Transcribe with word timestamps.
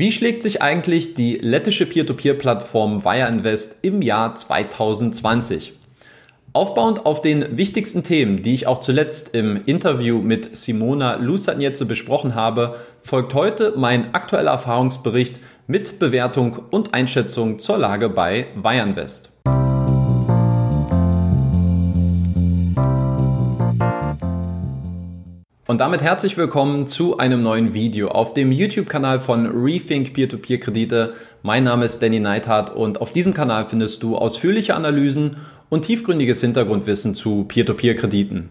Wie 0.00 0.12
schlägt 0.12 0.42
sich 0.42 0.62
eigentlich 0.62 1.12
die 1.12 1.34
lettische 1.34 1.84
Peer-to-Peer-Plattform 1.84 3.04
Wire 3.04 3.28
Invest 3.28 3.84
im 3.84 4.00
Jahr 4.00 4.34
2020? 4.34 5.74
Aufbauend 6.54 7.04
auf 7.04 7.20
den 7.20 7.58
wichtigsten 7.58 8.02
Themen, 8.02 8.42
die 8.42 8.54
ich 8.54 8.66
auch 8.66 8.80
zuletzt 8.80 9.34
im 9.34 9.60
Interview 9.66 10.22
mit 10.22 10.56
Simona 10.56 11.16
Lusatnietze 11.16 11.84
besprochen 11.84 12.34
habe, 12.34 12.76
folgt 13.02 13.34
heute 13.34 13.74
mein 13.76 14.14
aktueller 14.14 14.52
Erfahrungsbericht 14.52 15.38
mit 15.66 15.98
Bewertung 15.98 16.58
und 16.70 16.94
Einschätzung 16.94 17.58
zur 17.58 17.76
Lage 17.76 18.08
bei 18.08 18.46
Wire 18.54 18.80
Und 25.70 25.78
damit 25.80 26.02
herzlich 26.02 26.36
willkommen 26.36 26.88
zu 26.88 27.18
einem 27.18 27.44
neuen 27.44 27.74
Video 27.74 28.08
auf 28.08 28.34
dem 28.34 28.50
YouTube-Kanal 28.50 29.20
von 29.20 29.46
Rethink 29.46 30.12
Peer-to-Peer-Kredite. 30.14 31.14
Mein 31.44 31.62
Name 31.62 31.84
ist 31.84 32.02
Danny 32.02 32.18
Neithardt 32.18 32.74
und 32.74 33.00
auf 33.00 33.12
diesem 33.12 33.34
Kanal 33.34 33.66
findest 33.66 34.02
du 34.02 34.16
ausführliche 34.16 34.74
Analysen 34.74 35.36
und 35.68 35.82
tiefgründiges 35.82 36.40
Hintergrundwissen 36.40 37.14
zu 37.14 37.44
Peer-to-Peer-Krediten. 37.44 38.48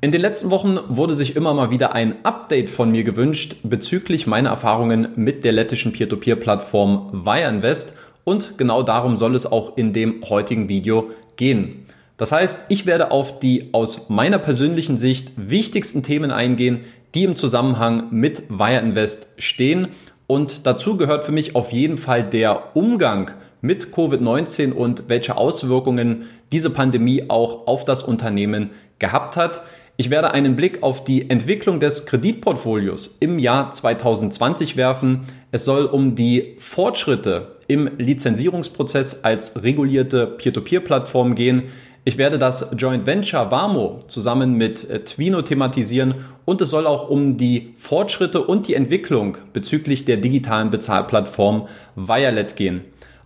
In 0.00 0.12
den 0.12 0.20
letzten 0.20 0.50
Wochen 0.50 0.78
wurde 0.88 1.16
sich 1.16 1.34
immer 1.34 1.54
mal 1.54 1.72
wieder 1.72 1.92
ein 1.92 2.24
Update 2.24 2.70
von 2.70 2.92
mir 2.92 3.02
gewünscht 3.02 3.56
bezüglich 3.64 4.28
meiner 4.28 4.50
Erfahrungen 4.50 5.08
mit 5.16 5.44
der 5.44 5.50
lettischen 5.50 5.90
Peer-to-Peer-Plattform 5.90 7.24
Wireinvest 7.24 7.96
und 8.22 8.58
genau 8.58 8.84
darum 8.84 9.16
soll 9.16 9.34
es 9.34 9.50
auch 9.50 9.76
in 9.76 9.92
dem 9.92 10.22
heutigen 10.22 10.68
Video 10.68 11.10
gehen. 11.34 11.84
Das 12.20 12.32
heißt, 12.32 12.66
ich 12.68 12.84
werde 12.84 13.12
auf 13.12 13.38
die 13.38 13.70
aus 13.72 14.10
meiner 14.10 14.38
persönlichen 14.38 14.98
Sicht 14.98 15.32
wichtigsten 15.36 16.02
Themen 16.02 16.30
eingehen, 16.30 16.80
die 17.14 17.24
im 17.24 17.34
Zusammenhang 17.34 18.08
mit 18.10 18.42
Wire 18.50 18.82
Invest 18.82 19.28
stehen. 19.38 19.88
Und 20.26 20.66
dazu 20.66 20.98
gehört 20.98 21.24
für 21.24 21.32
mich 21.32 21.56
auf 21.56 21.72
jeden 21.72 21.96
Fall 21.96 22.22
der 22.22 22.76
Umgang 22.76 23.30
mit 23.62 23.86
Covid-19 23.94 24.72
und 24.72 25.08
welche 25.08 25.38
Auswirkungen 25.38 26.24
diese 26.52 26.68
Pandemie 26.68 27.24
auch 27.30 27.66
auf 27.66 27.86
das 27.86 28.02
Unternehmen 28.02 28.68
gehabt 28.98 29.38
hat. 29.38 29.62
Ich 29.96 30.10
werde 30.10 30.32
einen 30.32 30.56
Blick 30.56 30.82
auf 30.82 31.04
die 31.04 31.30
Entwicklung 31.30 31.80
des 31.80 32.04
Kreditportfolios 32.04 33.16
im 33.20 33.38
Jahr 33.38 33.70
2020 33.70 34.76
werfen. 34.76 35.22
Es 35.52 35.64
soll 35.64 35.86
um 35.86 36.16
die 36.16 36.54
Fortschritte 36.58 37.54
im 37.66 37.88
Lizenzierungsprozess 37.98 39.24
als 39.24 39.62
regulierte 39.62 40.26
Peer-to-Peer-Plattform 40.26 41.34
gehen. 41.34 41.64
Ich 42.02 42.16
werde 42.16 42.38
das 42.38 42.70
Joint 42.78 43.04
Venture 43.04 43.50
Warmo 43.50 43.98
zusammen 44.08 44.54
mit 44.54 44.88
äh, 44.88 45.00
Twino 45.00 45.42
thematisieren 45.42 46.14
und 46.46 46.62
es 46.62 46.70
soll 46.70 46.86
auch 46.86 47.10
um 47.10 47.36
die 47.36 47.74
Fortschritte 47.76 48.42
und 48.42 48.68
die 48.68 48.74
Entwicklung 48.74 49.36
bezüglich 49.52 50.06
der 50.06 50.16
digitalen 50.16 50.70
Bezahlplattform 50.70 51.68
Violet 51.96 52.56
gehen. 52.56 52.84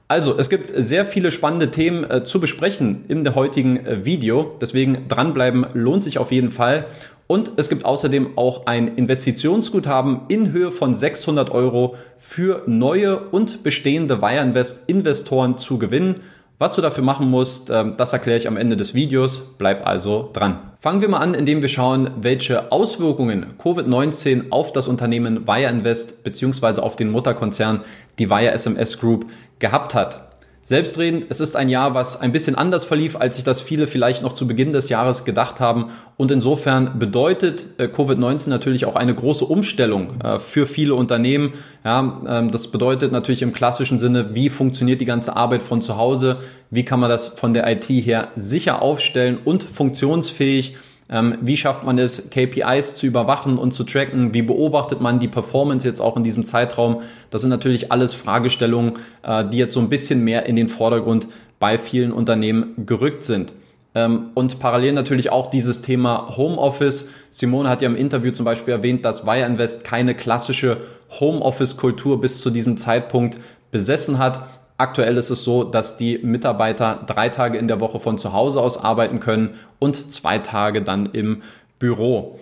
Also, 0.08 0.36
es 0.36 0.50
gibt 0.50 0.72
sehr 0.74 1.06
viele 1.06 1.30
spannende 1.30 1.70
Themen 1.70 2.08
äh, 2.10 2.24
zu 2.24 2.40
besprechen 2.40 3.04
in 3.06 3.22
der 3.22 3.36
heutigen 3.36 3.86
äh, 3.86 4.04
Video. 4.04 4.56
Deswegen 4.60 5.06
dranbleiben 5.08 5.66
lohnt 5.72 6.02
sich 6.02 6.18
auf 6.18 6.32
jeden 6.32 6.50
Fall. 6.50 6.86
Und 7.26 7.52
es 7.56 7.68
gibt 7.68 7.84
außerdem 7.84 8.36
auch 8.36 8.66
ein 8.66 8.96
Investitionsguthaben 8.96 10.22
in 10.28 10.52
Höhe 10.52 10.70
von 10.70 10.94
600 10.94 11.50
Euro 11.50 11.94
für 12.18 12.64
neue 12.66 13.18
und 13.18 13.62
bestehende 13.62 14.20
Wireinvest 14.20 14.88
Investoren 14.88 15.56
zu 15.56 15.78
gewinnen. 15.78 16.20
Was 16.58 16.76
du 16.76 16.82
dafür 16.82 17.02
machen 17.02 17.28
musst, 17.28 17.68
ähm, 17.70 17.94
das 17.96 18.12
erkläre 18.12 18.38
ich 18.38 18.46
am 18.46 18.56
Ende 18.56 18.76
des 18.76 18.94
Videos. 18.94 19.54
Bleib 19.58 19.84
also 19.86 20.30
dran. 20.32 20.60
Fangen 20.78 21.00
wir 21.00 21.08
mal 21.08 21.18
an, 21.18 21.34
indem 21.34 21.62
wir 21.62 21.68
schauen, 21.68 22.10
welche 22.20 22.70
Auswirkungen 22.70 23.54
Covid-19 23.58 24.50
auf 24.50 24.72
das 24.72 24.86
Unternehmen 24.86 25.48
Wire 25.48 25.68
Invest 25.68 26.22
bzw. 26.22 26.80
auf 26.80 26.94
den 26.94 27.10
Mutterkonzern, 27.10 27.80
die 28.20 28.30
Wire 28.30 28.52
SMS 28.52 29.00
Group, 29.00 29.26
gehabt 29.58 29.94
hat. 29.94 30.33
Selbstredend, 30.66 31.26
es 31.28 31.40
ist 31.40 31.56
ein 31.56 31.68
Jahr, 31.68 31.92
was 31.92 32.18
ein 32.18 32.32
bisschen 32.32 32.54
anders 32.54 32.86
verlief, 32.86 33.16
als 33.16 33.36
sich 33.36 33.44
das 33.44 33.60
viele 33.60 33.86
vielleicht 33.86 34.22
noch 34.22 34.32
zu 34.32 34.46
Beginn 34.46 34.72
des 34.72 34.88
Jahres 34.88 35.26
gedacht 35.26 35.60
haben. 35.60 35.90
Und 36.16 36.30
insofern 36.30 36.98
bedeutet 36.98 37.66
äh, 37.76 37.84
Covid-19 37.84 38.48
natürlich 38.48 38.86
auch 38.86 38.96
eine 38.96 39.14
große 39.14 39.44
Umstellung 39.44 40.18
äh, 40.22 40.38
für 40.38 40.66
viele 40.66 40.94
Unternehmen. 40.94 41.52
Ja, 41.84 42.18
ähm, 42.26 42.50
das 42.50 42.68
bedeutet 42.68 43.12
natürlich 43.12 43.42
im 43.42 43.52
klassischen 43.52 43.98
Sinne, 43.98 44.34
wie 44.34 44.48
funktioniert 44.48 45.02
die 45.02 45.04
ganze 45.04 45.36
Arbeit 45.36 45.62
von 45.62 45.82
zu 45.82 45.98
Hause? 45.98 46.38
Wie 46.70 46.86
kann 46.86 46.98
man 46.98 47.10
das 47.10 47.28
von 47.28 47.52
der 47.52 47.70
IT 47.70 47.84
her 47.90 48.28
sicher 48.34 48.80
aufstellen 48.80 49.38
und 49.44 49.64
funktionsfähig? 49.64 50.78
Ähm, 51.10 51.36
wie 51.42 51.56
schafft 51.56 51.84
man 51.84 51.98
es, 51.98 52.30
KPIs 52.30 52.94
zu 52.94 53.06
überwachen 53.06 53.58
und 53.58 53.72
zu 53.72 53.84
tracken? 53.84 54.32
Wie 54.32 54.42
beobachtet 54.42 55.00
man 55.00 55.18
die 55.18 55.28
Performance 55.28 55.86
jetzt 55.86 56.00
auch 56.00 56.16
in 56.16 56.24
diesem 56.24 56.44
Zeitraum? 56.44 57.02
Das 57.30 57.42
sind 57.42 57.50
natürlich 57.50 57.92
alles 57.92 58.14
Fragestellungen, 58.14 58.94
äh, 59.22 59.44
die 59.44 59.58
jetzt 59.58 59.74
so 59.74 59.80
ein 59.80 59.88
bisschen 59.88 60.24
mehr 60.24 60.46
in 60.46 60.56
den 60.56 60.68
Vordergrund 60.68 61.28
bei 61.60 61.78
vielen 61.78 62.12
Unternehmen 62.12 62.86
gerückt 62.86 63.22
sind. 63.22 63.52
Ähm, 63.94 64.30
und 64.34 64.58
parallel 64.58 64.92
natürlich 64.92 65.30
auch 65.30 65.50
dieses 65.50 65.82
Thema 65.82 66.36
Homeoffice. 66.36 67.10
Simone 67.30 67.68
hat 67.68 67.82
ja 67.82 67.88
im 67.88 67.96
Interview 67.96 68.32
zum 68.32 68.44
Beispiel 68.44 68.74
erwähnt, 68.74 69.04
dass 69.04 69.26
Wire 69.26 69.46
Invest 69.46 69.84
keine 69.84 70.14
klassische 70.14 70.78
Homeoffice-Kultur 71.20 72.20
bis 72.20 72.40
zu 72.40 72.50
diesem 72.50 72.76
Zeitpunkt 72.76 73.38
besessen 73.70 74.18
hat. 74.18 74.48
Aktuell 74.76 75.16
ist 75.16 75.30
es 75.30 75.44
so, 75.44 75.62
dass 75.62 75.96
die 75.96 76.18
Mitarbeiter 76.18 77.04
drei 77.06 77.28
Tage 77.28 77.58
in 77.58 77.68
der 77.68 77.80
Woche 77.80 78.00
von 78.00 78.18
zu 78.18 78.32
Hause 78.32 78.60
aus 78.60 78.82
arbeiten 78.82 79.20
können 79.20 79.50
und 79.78 80.10
zwei 80.10 80.38
Tage 80.38 80.82
dann 80.82 81.06
im 81.12 81.42
Büro. 81.78 82.40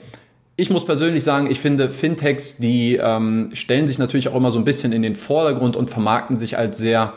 Ich 0.56 0.70
muss 0.70 0.86
persönlich 0.86 1.24
sagen, 1.24 1.50
ich 1.50 1.60
finde 1.60 1.90
Fintechs, 1.90 2.56
die 2.56 2.96
ähm, 2.96 3.50
stellen 3.52 3.86
sich 3.86 3.98
natürlich 3.98 4.28
auch 4.28 4.34
immer 4.34 4.50
so 4.50 4.58
ein 4.58 4.64
bisschen 4.64 4.92
in 4.92 5.02
den 5.02 5.14
Vordergrund 5.14 5.76
und 5.76 5.90
vermarkten 5.90 6.36
sich 6.36 6.56
als 6.56 6.78
sehr 6.78 7.14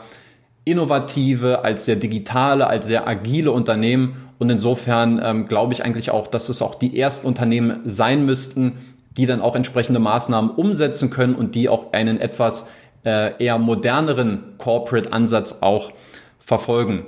innovative, 0.64 1.64
als 1.64 1.84
sehr 1.84 1.96
digitale, 1.96 2.66
als 2.66 2.86
sehr 2.86 3.06
agile 3.06 3.52
Unternehmen. 3.52 4.16
Und 4.38 4.50
insofern 4.50 5.20
ähm, 5.24 5.46
glaube 5.48 5.72
ich 5.72 5.84
eigentlich 5.84 6.10
auch, 6.10 6.26
dass 6.26 6.48
es 6.50 6.60
auch 6.60 6.74
die 6.74 6.98
ersten 6.98 7.26
Unternehmen 7.26 7.80
sein 7.84 8.26
müssten, 8.26 8.78
die 9.16 9.24
dann 9.26 9.40
auch 9.40 9.56
entsprechende 9.56 10.00
Maßnahmen 10.00 10.50
umsetzen 10.50 11.08
können 11.08 11.34
und 11.34 11.54
die 11.54 11.68
auch 11.68 11.92
einen 11.92 12.20
etwas 12.20 12.68
äh, 13.06 13.42
eher 13.42 13.58
moderneren 13.58 14.54
Corporate-Ansatz 14.58 15.58
auch 15.62 15.92
verfolgen. 16.38 17.06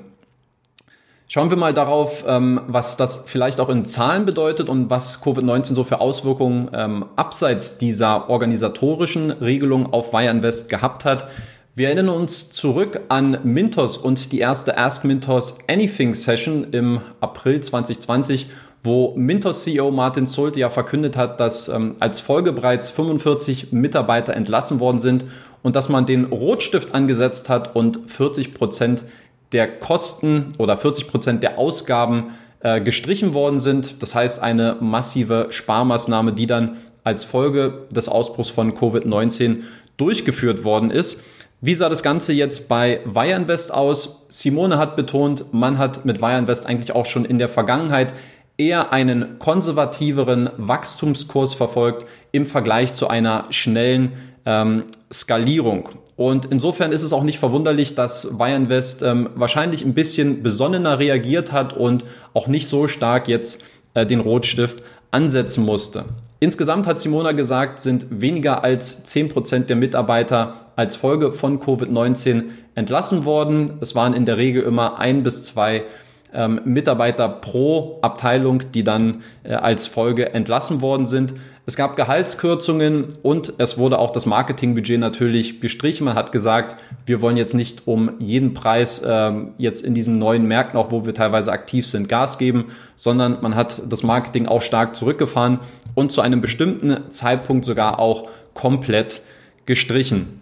Schauen 1.30 1.50
wir 1.50 1.58
mal 1.58 1.74
darauf, 1.74 2.24
ähm, 2.26 2.62
was 2.68 2.96
das 2.96 3.24
vielleicht 3.26 3.60
auch 3.60 3.68
in 3.68 3.84
Zahlen 3.84 4.24
bedeutet 4.24 4.70
und 4.70 4.88
was 4.88 5.22
Covid-19 5.22 5.74
so 5.74 5.84
für 5.84 6.00
Auswirkungen 6.00 6.70
ähm, 6.72 7.04
abseits 7.16 7.76
dieser 7.76 8.30
organisatorischen 8.30 9.30
Regelung 9.32 9.92
auf 9.92 10.14
Wire 10.14 10.30
Invest 10.30 10.70
gehabt 10.70 11.04
hat. 11.04 11.28
Wir 11.74 11.88
erinnern 11.88 12.08
uns 12.08 12.50
zurück 12.50 13.02
an 13.10 13.40
Mintos 13.44 13.98
und 13.98 14.32
die 14.32 14.38
erste 14.38 14.78
Ask 14.78 15.04
Mintos 15.04 15.58
Anything 15.68 16.14
Session 16.14 16.64
im 16.72 17.02
April 17.20 17.60
2020, 17.60 18.46
wo 18.88 19.14
Mintos 19.16 19.62
CEO 19.62 19.90
Martin 19.90 20.26
Zulte 20.26 20.58
ja 20.58 20.70
verkündet 20.70 21.16
hat, 21.16 21.38
dass 21.38 21.68
ähm, 21.68 21.96
als 22.00 22.20
Folge 22.20 22.52
bereits 22.52 22.90
45 22.90 23.70
Mitarbeiter 23.70 24.34
entlassen 24.34 24.80
worden 24.80 24.98
sind 24.98 25.26
und 25.62 25.76
dass 25.76 25.88
man 25.88 26.06
den 26.06 26.24
Rotstift 26.24 26.94
angesetzt 26.94 27.50
hat 27.50 27.76
und 27.76 28.10
40 28.10 28.54
Prozent 28.54 29.04
der 29.52 29.68
Kosten 29.68 30.46
oder 30.58 30.76
40 30.76 31.06
Prozent 31.06 31.42
der 31.42 31.58
Ausgaben 31.58 32.30
äh, 32.60 32.80
gestrichen 32.80 33.34
worden 33.34 33.58
sind. 33.58 34.02
Das 34.02 34.14
heißt 34.14 34.42
eine 34.42 34.76
massive 34.80 35.48
Sparmaßnahme, 35.50 36.32
die 36.32 36.46
dann 36.46 36.78
als 37.04 37.24
Folge 37.24 37.86
des 37.94 38.08
Ausbruchs 38.08 38.50
von 38.50 38.72
Covid-19 38.72 39.58
durchgeführt 39.98 40.64
worden 40.64 40.90
ist. 40.90 41.22
Wie 41.60 41.74
sah 41.74 41.88
das 41.88 42.04
Ganze 42.04 42.32
jetzt 42.32 42.68
bei 42.68 43.00
Wireinvest 43.04 43.74
aus? 43.74 44.26
Simone 44.28 44.78
hat 44.78 44.94
betont, 44.94 45.52
man 45.52 45.76
hat 45.76 46.04
mit 46.04 46.20
Wireinvest 46.20 46.66
eigentlich 46.66 46.94
auch 46.94 47.06
schon 47.06 47.24
in 47.24 47.38
der 47.38 47.48
Vergangenheit 47.48 48.12
eher 48.58 48.92
einen 48.92 49.38
konservativeren 49.38 50.50
Wachstumskurs 50.56 51.54
verfolgt 51.54 52.06
im 52.32 52.44
Vergleich 52.44 52.92
zu 52.92 53.08
einer 53.08 53.46
schnellen 53.50 54.12
ähm, 54.44 54.84
Skalierung. 55.12 55.88
Und 56.16 56.46
insofern 56.46 56.90
ist 56.90 57.04
es 57.04 57.12
auch 57.12 57.22
nicht 57.22 57.38
verwunderlich, 57.38 57.94
dass 57.94 58.38
Wireinvest 58.38 59.02
ähm, 59.02 59.30
wahrscheinlich 59.36 59.84
ein 59.84 59.94
bisschen 59.94 60.42
besonnener 60.42 60.98
reagiert 60.98 61.52
hat 61.52 61.72
und 61.72 62.04
auch 62.34 62.48
nicht 62.48 62.66
so 62.66 62.88
stark 62.88 63.28
jetzt 63.28 63.62
äh, 63.94 64.04
den 64.04 64.18
Rotstift 64.18 64.82
ansetzen 65.12 65.64
musste. 65.64 66.06
Insgesamt 66.40 66.88
hat 66.88 66.98
Simona 66.98 67.32
gesagt, 67.32 67.78
sind 67.78 68.06
weniger 68.10 68.64
als 68.64 69.06
10% 69.06 69.66
der 69.66 69.76
Mitarbeiter 69.76 70.54
als 70.74 70.96
Folge 70.96 71.32
von 71.32 71.60
Covid-19 71.60 72.44
entlassen 72.74 73.24
worden. 73.24 73.78
Es 73.80 73.94
waren 73.94 74.12
in 74.12 74.26
der 74.26 74.36
Regel 74.36 74.62
immer 74.62 74.98
ein 74.98 75.22
bis 75.22 75.42
zwei 75.42 75.84
ähm, 76.32 76.60
Mitarbeiter 76.64 77.28
pro 77.28 77.98
Abteilung, 78.02 78.62
die 78.72 78.84
dann 78.84 79.22
äh, 79.44 79.54
als 79.54 79.86
Folge 79.86 80.32
entlassen 80.34 80.80
worden 80.80 81.06
sind. 81.06 81.34
Es 81.66 81.76
gab 81.76 81.96
Gehaltskürzungen 81.96 83.08
und 83.22 83.52
es 83.58 83.76
wurde 83.76 83.98
auch 83.98 84.10
das 84.10 84.24
Marketingbudget 84.24 84.98
natürlich 84.98 85.60
gestrichen. 85.60 86.06
Man 86.06 86.14
hat 86.14 86.32
gesagt, 86.32 86.76
wir 87.04 87.20
wollen 87.20 87.36
jetzt 87.36 87.54
nicht 87.54 87.86
um 87.86 88.12
jeden 88.18 88.54
Preis 88.54 89.02
ähm, 89.04 89.52
jetzt 89.58 89.84
in 89.84 89.92
diesen 89.92 90.18
neuen 90.18 90.48
Märkten, 90.48 90.78
auch 90.78 90.90
wo 90.90 91.04
wir 91.04 91.12
teilweise 91.12 91.52
aktiv 91.52 91.86
sind, 91.86 92.08
Gas 92.08 92.38
geben, 92.38 92.68
sondern 92.96 93.42
man 93.42 93.54
hat 93.54 93.82
das 93.86 94.02
Marketing 94.02 94.46
auch 94.46 94.62
stark 94.62 94.96
zurückgefahren 94.96 95.58
und 95.94 96.10
zu 96.10 96.22
einem 96.22 96.40
bestimmten 96.40 97.10
Zeitpunkt 97.10 97.66
sogar 97.66 97.98
auch 97.98 98.28
komplett 98.54 99.20
gestrichen. 99.66 100.40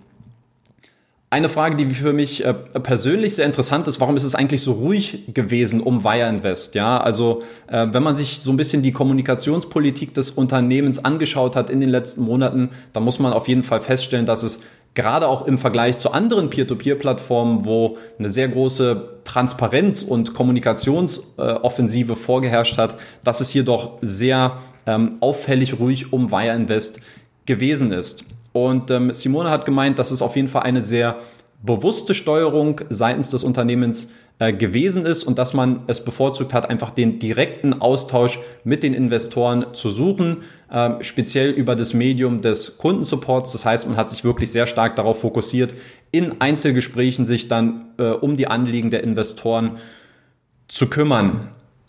Eine 1.28 1.49
Frage, 1.49 1.75
die 1.75 1.87
für 1.87 2.12
mich 2.12 2.44
äh, 2.44 2.55
persönlich 2.55 3.34
sehr 3.34 3.46
interessant 3.46 3.88
ist, 3.88 4.00
warum 4.00 4.17
ist 4.17 4.23
es 4.23 4.37
eigentlich 4.37 4.62
so 4.62 4.73
ruhig 4.73 5.25
gewesen 5.34 5.81
um 5.81 6.05
Wire 6.05 6.28
Invest? 6.28 6.76
Ja, 6.76 6.99
also 6.99 7.43
äh, 7.67 7.88
wenn 7.90 8.05
man 8.05 8.14
sich 8.14 8.40
so 8.40 8.52
ein 8.52 8.56
bisschen 8.56 8.82
die 8.82 8.93
Kommunikationspolitik 8.93 10.14
des 10.14 10.31
Unternehmens 10.31 11.05
angeschaut 11.05 11.56
hat 11.56 11.69
in 11.69 11.81
den 11.81 11.88
letzten 11.88 12.23
Monaten, 12.23 12.70
dann 12.93 13.02
muss 13.02 13.19
man 13.19 13.32
auf 13.32 13.49
jeden 13.49 13.64
Fall 13.64 13.81
feststellen, 13.81 14.25
dass 14.25 14.44
es 14.44 14.61
gerade 14.94 15.26
auch 15.26 15.49
im 15.49 15.58
Vergleich 15.58 15.99
zu 15.99 16.12
anderen 16.12 16.49
Peer-to-Peer-Plattformen, 16.49 17.64
wo 17.64 17.99
eine 18.20 18.31
sehr 18.31 18.46
große 18.46 19.20
Transparenz 19.25 20.02
und 20.02 20.32
Kommunikationsoffensive 20.32 22.12
äh, 22.12 22.17
vorgeherrscht 22.17 22.78
hat, 22.78 23.00
dass 23.25 23.40
es 23.40 23.49
hier 23.49 23.64
doch 23.64 23.99
sehr 24.00 24.58
ähm, 24.87 25.17
auffällig 25.19 25.81
ruhig 25.81 26.12
um 26.12 26.31
Wire 26.31 26.55
Invest 26.55 27.00
gewesen 27.46 27.90
ist. 27.90 28.25
Und 28.56 28.90
ähm, 28.90 29.12
Simone 29.12 29.50
hat 29.50 29.66
gemeint, 29.66 29.98
dass 29.98 30.10
es 30.10 30.22
auf 30.22 30.34
jeden 30.34 30.48
Fall 30.48 30.62
eine 30.62 30.80
sehr 30.80 31.18
bewusste 31.62 32.14
Steuerung 32.14 32.80
seitens 32.88 33.28
des 33.28 33.44
Unternehmens 33.44 34.08
äh, 34.38 34.54
gewesen 34.54 35.04
ist 35.04 35.24
und 35.24 35.36
dass 35.36 35.52
man 35.52 35.82
es 35.88 36.02
bevorzugt 36.02 36.54
hat, 36.54 36.70
einfach 36.70 36.90
den 36.90 37.18
direkten 37.18 37.82
Austausch 37.82 38.38
mit 38.64 38.82
den 38.82 38.94
Investoren 38.94 39.74
zu 39.74 39.90
suchen, 39.90 40.38
äh, 40.70 41.04
speziell 41.04 41.50
über 41.50 41.76
das 41.76 41.92
Medium 41.92 42.40
des 42.40 42.78
Kundensupports. 42.78 43.52
Das 43.52 43.66
heißt, 43.66 43.88
man 43.88 43.98
hat 43.98 44.08
sich 44.08 44.24
wirklich 44.24 44.50
sehr 44.50 44.66
stark 44.66 44.96
darauf 44.96 45.20
fokussiert, 45.20 45.74
in 46.10 46.40
Einzelgesprächen 46.40 47.26
sich 47.26 47.48
dann 47.48 47.88
äh, 47.98 48.04
um 48.04 48.38
die 48.38 48.46
Anliegen 48.46 48.90
der 48.90 49.04
Investoren 49.04 49.76
zu 50.66 50.86
kümmern. 50.86 51.48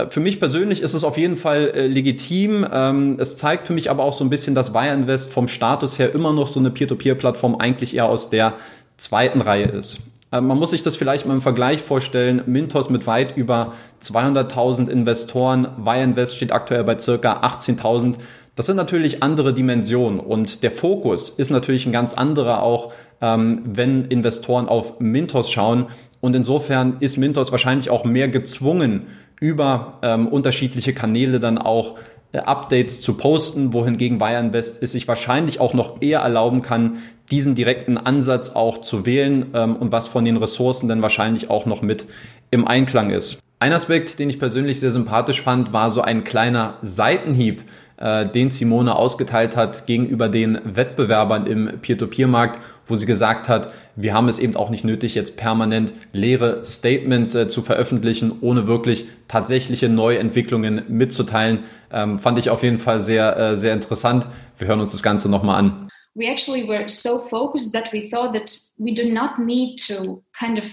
Für 0.09 0.19
mich 0.19 0.39
persönlich 0.39 0.81
ist 0.81 0.93
es 0.93 1.03
auf 1.03 1.17
jeden 1.17 1.37
Fall 1.37 1.71
äh, 1.73 1.87
legitim. 1.87 2.65
Ähm, 2.71 3.17
es 3.19 3.35
zeigt 3.35 3.65
für 3.65 3.73
mich 3.73 3.89
aber 3.89 4.03
auch 4.03 4.13
so 4.13 4.23
ein 4.23 4.29
bisschen, 4.29 4.53
dass 4.53 4.73
Wire 4.73 4.93
Invest 4.93 5.33
vom 5.33 5.47
Status 5.47 5.97
her 5.97 6.13
immer 6.13 6.33
noch 6.33 6.45
so 6.45 6.59
eine 6.59 6.69
Peer-to-Peer-Plattform 6.69 7.55
eigentlich 7.55 7.95
eher 7.95 8.07
aus 8.07 8.29
der 8.29 8.53
zweiten 8.97 9.41
Reihe 9.41 9.65
ist. 9.65 10.01
Äh, 10.31 10.41
man 10.41 10.59
muss 10.59 10.71
sich 10.71 10.83
das 10.83 10.95
vielleicht 10.95 11.25
mal 11.25 11.33
im 11.33 11.41
Vergleich 11.41 11.81
vorstellen. 11.81 12.43
Mintos 12.45 12.91
mit 12.91 13.07
weit 13.07 13.35
über 13.35 13.73
200.000 14.03 14.87
Investoren. 14.87 15.67
Wire 15.77 16.03
Invest 16.03 16.35
steht 16.35 16.51
aktuell 16.51 16.83
bei 16.83 16.99
circa 16.99 17.41
18.000. 17.41 18.17
Das 18.57 18.65
sind 18.65 18.75
natürlich 18.75 19.21
andere 19.21 19.53
Dimensionen 19.53 20.19
und 20.19 20.63
der 20.63 20.71
Fokus 20.71 21.29
ist 21.29 21.51
natürlich 21.51 21.85
ein 21.85 21.91
ganz 21.91 22.15
anderer 22.15 22.63
auch, 22.63 22.91
ähm, 23.21 23.61
wenn 23.63 24.05
Investoren 24.05 24.67
auf 24.67 24.99
Mintos 24.99 25.51
schauen. 25.51 25.85
Und 26.19 26.35
insofern 26.35 26.97
ist 26.99 27.17
Mintos 27.17 27.51
wahrscheinlich 27.51 27.89
auch 27.89 28.03
mehr 28.03 28.27
gezwungen, 28.27 29.07
über 29.39 29.99
ähm, 30.01 30.27
unterschiedliche 30.27 30.93
Kanäle 30.93 31.39
dann 31.39 31.57
auch 31.57 31.95
äh, 32.31 32.39
Updates 32.39 33.01
zu 33.01 33.13
posten, 33.13 33.73
wohingegen 33.73 34.19
West 34.19 34.81
es 34.81 34.91
sich 34.91 35.07
wahrscheinlich 35.07 35.59
auch 35.59 35.73
noch 35.73 36.01
eher 36.01 36.19
erlauben 36.19 36.61
kann, 36.61 36.97
diesen 37.31 37.55
direkten 37.55 37.97
Ansatz 37.97 38.49
auch 38.49 38.79
zu 38.79 39.05
wählen 39.05 39.47
ähm, 39.53 39.75
und 39.75 39.91
was 39.91 40.07
von 40.07 40.25
den 40.25 40.37
Ressourcen 40.37 40.89
dann 40.89 41.01
wahrscheinlich 41.01 41.49
auch 41.49 41.65
noch 41.65 41.81
mit 41.81 42.05
im 42.51 42.67
Einklang 42.67 43.11
ist. 43.11 43.39
Ein 43.59 43.73
Aspekt, 43.73 44.19
den 44.19 44.29
ich 44.29 44.39
persönlich 44.39 44.79
sehr 44.79 44.91
sympathisch 44.91 45.41
fand, 45.41 45.73
war 45.73 45.89
so 45.89 46.01
ein 46.01 46.23
kleiner 46.23 46.77
Seitenhieb 46.81 47.63
den 47.99 48.51
Simone 48.51 48.95
ausgeteilt 48.95 49.55
hat 49.55 49.87
gegenüber 49.87 50.29
den 50.29 50.59
Wettbewerbern 50.63 51.47
im 51.47 51.79
Peer-to-Peer-Markt, 51.81 52.59
wo 52.85 52.95
sie 52.95 53.05
gesagt 53.05 53.49
hat, 53.49 53.69
wir 53.95 54.13
haben 54.13 54.27
es 54.29 54.39
eben 54.39 54.55
auch 54.55 54.69
nicht 54.69 54.85
nötig, 54.85 55.15
jetzt 55.15 55.37
permanent 55.37 55.93
leere 56.13 56.65
Statements 56.65 57.35
äh, 57.35 57.47
zu 57.47 57.61
veröffentlichen, 57.61 58.31
ohne 58.41 58.67
wirklich 58.67 59.05
tatsächliche 59.27 59.89
Neuentwicklungen 59.89 60.83
mitzuteilen. 60.87 61.63
Ähm, 61.91 62.19
fand 62.19 62.37
ich 62.37 62.49
auf 62.49 62.63
jeden 62.63 62.79
Fall 62.79 63.01
sehr, 63.01 63.35
äh, 63.37 63.57
sehr 63.57 63.73
interessant. 63.73 64.27
Wir 64.57 64.67
hören 64.67 64.79
uns 64.79 64.91
das 64.91 65.03
Ganze 65.03 65.29
nochmal 65.29 65.59
an. 65.59 65.89
We 66.13 66.27
actually 66.27 66.67
were 66.67 66.87
so 66.87 67.19
focused 67.19 67.73
that 67.73 67.91
we 67.91 68.07
thought 68.09 68.33
that 68.33 68.59
we 68.77 68.93
do 68.93 69.11
not 69.11 69.37
need 69.39 69.79
to 69.87 70.23
kind 70.33 70.57
of 70.57 70.65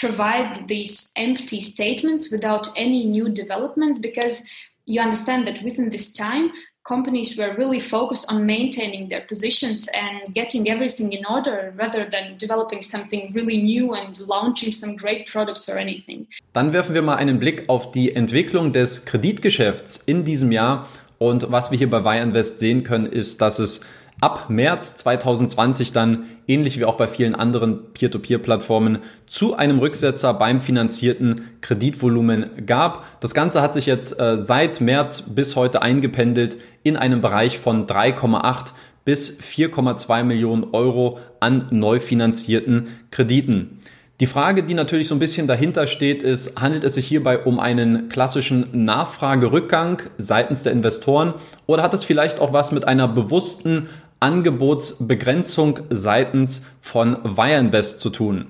provide 0.00 0.68
these 0.68 1.12
empty 1.16 1.60
statements 1.60 2.30
without 2.30 2.68
any 2.76 3.04
new 3.04 3.28
developments 3.28 3.98
because 3.98 4.44
you 4.86 5.00
understand 5.00 5.46
that 5.46 5.62
within 5.62 5.90
this 5.90 6.12
time 6.12 6.50
companies 6.84 7.36
were 7.36 7.54
really 7.58 7.80
focused 7.80 8.24
on 8.32 8.46
maintaining 8.46 9.08
their 9.10 9.20
positions 9.20 9.88
and 9.88 10.32
getting 10.32 10.70
everything 10.70 11.12
in 11.12 11.24
order 11.26 11.74
rather 11.76 12.08
than 12.08 12.36
developing 12.38 12.82
something 12.82 13.30
really 13.34 13.58
new 13.62 13.94
and 13.94 14.18
launching 14.26 14.72
some 14.72 14.96
great 14.96 15.26
products 15.26 15.68
or 15.68 15.76
anything. 15.76 16.26
Dann 16.54 16.72
werfen 16.72 16.94
wir 16.94 17.02
mal 17.02 17.16
einen 17.16 17.38
Blick 17.38 17.64
auf 17.68 17.92
die 17.92 18.14
Entwicklung 18.14 18.72
des 18.72 19.04
Kreditgeschäfts 19.04 19.98
in 20.06 20.24
diesem 20.24 20.50
Jahr 20.50 20.88
und 21.18 21.50
was 21.50 21.70
wir 21.70 21.76
hier 21.76 21.90
bei 21.90 22.04
Wire 22.04 22.44
sehen 22.44 22.84
können, 22.84 23.06
ist, 23.06 23.40
dass 23.42 23.58
es 23.58 23.80
ab 24.20 24.50
März 24.50 24.96
2020 24.96 25.92
dann, 25.92 26.24
ähnlich 26.46 26.78
wie 26.78 26.84
auch 26.84 26.96
bei 26.96 27.06
vielen 27.06 27.34
anderen 27.34 27.92
Peer-to-Peer-Plattformen, 27.92 28.98
zu 29.26 29.56
einem 29.56 29.78
Rücksetzer 29.78 30.34
beim 30.34 30.60
finanzierten 30.60 31.36
Kreditvolumen 31.60 32.66
gab. 32.66 33.04
Das 33.20 33.34
Ganze 33.34 33.62
hat 33.62 33.74
sich 33.74 33.86
jetzt 33.86 34.18
äh, 34.18 34.36
seit 34.38 34.80
März 34.80 35.22
bis 35.34 35.56
heute 35.56 35.82
eingependelt 35.82 36.56
in 36.82 36.96
einem 36.96 37.20
Bereich 37.20 37.58
von 37.58 37.86
3,8 37.86 38.66
bis 39.04 39.38
4,2 39.40 40.24
Millionen 40.24 40.64
Euro 40.72 41.18
an 41.40 41.68
neu 41.70 42.00
finanzierten 42.00 42.88
Krediten. 43.10 43.78
Die 44.20 44.26
Frage, 44.26 44.64
die 44.64 44.74
natürlich 44.74 45.06
so 45.06 45.14
ein 45.14 45.20
bisschen 45.20 45.46
dahinter 45.46 45.86
steht, 45.86 46.24
ist, 46.24 46.60
handelt 46.60 46.82
es 46.82 46.94
sich 46.94 47.06
hierbei 47.06 47.38
um 47.38 47.60
einen 47.60 48.08
klassischen 48.08 48.66
Nachfragerückgang 48.72 50.02
seitens 50.18 50.64
der 50.64 50.72
Investoren 50.72 51.34
oder 51.66 51.84
hat 51.84 51.94
es 51.94 52.02
vielleicht 52.02 52.40
auch 52.40 52.52
was 52.52 52.72
mit 52.72 52.88
einer 52.88 53.06
bewussten 53.06 53.88
Angebotsbegrenzung 54.20 55.80
seitens 55.90 56.64
von 56.80 57.18
Wireinvest 57.24 58.00
zu 58.00 58.10
tun. 58.10 58.46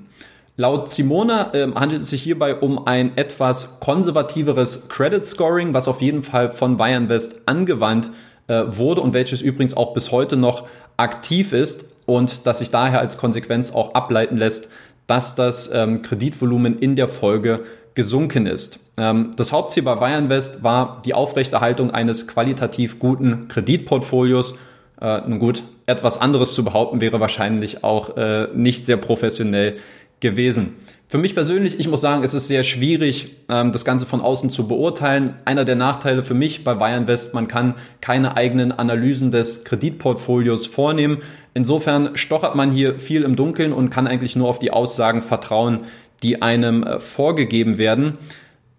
Laut 0.56 0.88
Simone 0.88 1.50
äh, 1.52 1.72
handelt 1.74 2.02
es 2.02 2.10
sich 2.10 2.22
hierbei 2.22 2.56
um 2.56 2.86
ein 2.86 3.16
etwas 3.16 3.78
konservativeres 3.78 4.88
Credit 4.88 5.24
Scoring, 5.24 5.72
was 5.72 5.86
auf 5.86 6.02
jeden 6.02 6.24
Fall 6.24 6.50
von 6.50 6.78
Wireinvest 6.78 7.42
angewandt 7.46 8.10
äh, 8.48 8.64
wurde 8.66 9.00
und 9.00 9.14
welches 9.14 9.40
übrigens 9.40 9.76
auch 9.76 9.94
bis 9.94 10.10
heute 10.10 10.36
noch 10.36 10.66
aktiv 10.96 11.52
ist 11.52 11.84
und 12.06 12.46
das 12.46 12.58
sich 12.58 12.70
daher 12.70 12.98
als 12.98 13.18
Konsequenz 13.18 13.70
auch 13.70 13.94
ableiten 13.94 14.36
lässt, 14.36 14.68
dass 15.06 15.36
das 15.36 15.70
ähm, 15.72 16.02
Kreditvolumen 16.02 16.78
in 16.78 16.96
der 16.96 17.06
Folge 17.06 17.64
gesunken 17.94 18.46
ist. 18.46 18.80
Ähm, 18.96 19.30
das 19.36 19.52
Hauptziel 19.52 19.82
bei 19.82 20.00
Wireinvest 20.00 20.62
war 20.62 21.00
die 21.04 21.14
Aufrechterhaltung 21.14 21.90
eines 21.90 22.26
qualitativ 22.26 22.98
guten 22.98 23.48
Kreditportfolios 23.48 24.56
äh, 25.00 25.20
nun 25.26 25.38
gut, 25.38 25.62
etwas 25.86 26.20
anderes 26.20 26.54
zu 26.54 26.64
behaupten 26.64 27.00
wäre 27.00 27.20
wahrscheinlich 27.20 27.84
auch 27.84 28.16
äh, 28.16 28.48
nicht 28.54 28.84
sehr 28.84 28.96
professionell 28.96 29.76
gewesen. 30.20 30.76
Für 31.10 31.16
mich 31.16 31.34
persönlich, 31.34 31.80
ich 31.80 31.88
muss 31.88 32.02
sagen, 32.02 32.22
es 32.22 32.34
ist 32.34 32.48
sehr 32.48 32.64
schwierig, 32.64 33.36
ähm, 33.48 33.72
das 33.72 33.86
Ganze 33.86 34.04
von 34.04 34.20
außen 34.20 34.50
zu 34.50 34.68
beurteilen. 34.68 35.36
Einer 35.46 35.64
der 35.64 35.76
Nachteile 35.76 36.22
für 36.22 36.34
mich 36.34 36.64
bei 36.64 36.74
Bayern 36.74 37.08
West, 37.08 37.32
man 37.32 37.48
kann 37.48 37.76
keine 38.02 38.36
eigenen 38.36 38.72
Analysen 38.72 39.30
des 39.30 39.64
Kreditportfolios 39.64 40.66
vornehmen. 40.66 41.18
Insofern 41.54 42.14
stochert 42.14 42.56
man 42.56 42.72
hier 42.72 42.98
viel 42.98 43.22
im 43.22 43.36
Dunkeln 43.36 43.72
und 43.72 43.88
kann 43.88 44.06
eigentlich 44.06 44.36
nur 44.36 44.48
auf 44.48 44.58
die 44.58 44.70
Aussagen 44.70 45.22
vertrauen, 45.22 45.80
die 46.22 46.42
einem 46.42 46.82
äh, 46.82 47.00
vorgegeben 47.00 47.78
werden. 47.78 48.18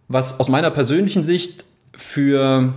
Was 0.07 0.39
aus 0.39 0.49
meiner 0.49 0.69
persönlichen 0.69 1.23
Sicht 1.23 1.65
für 1.95 2.73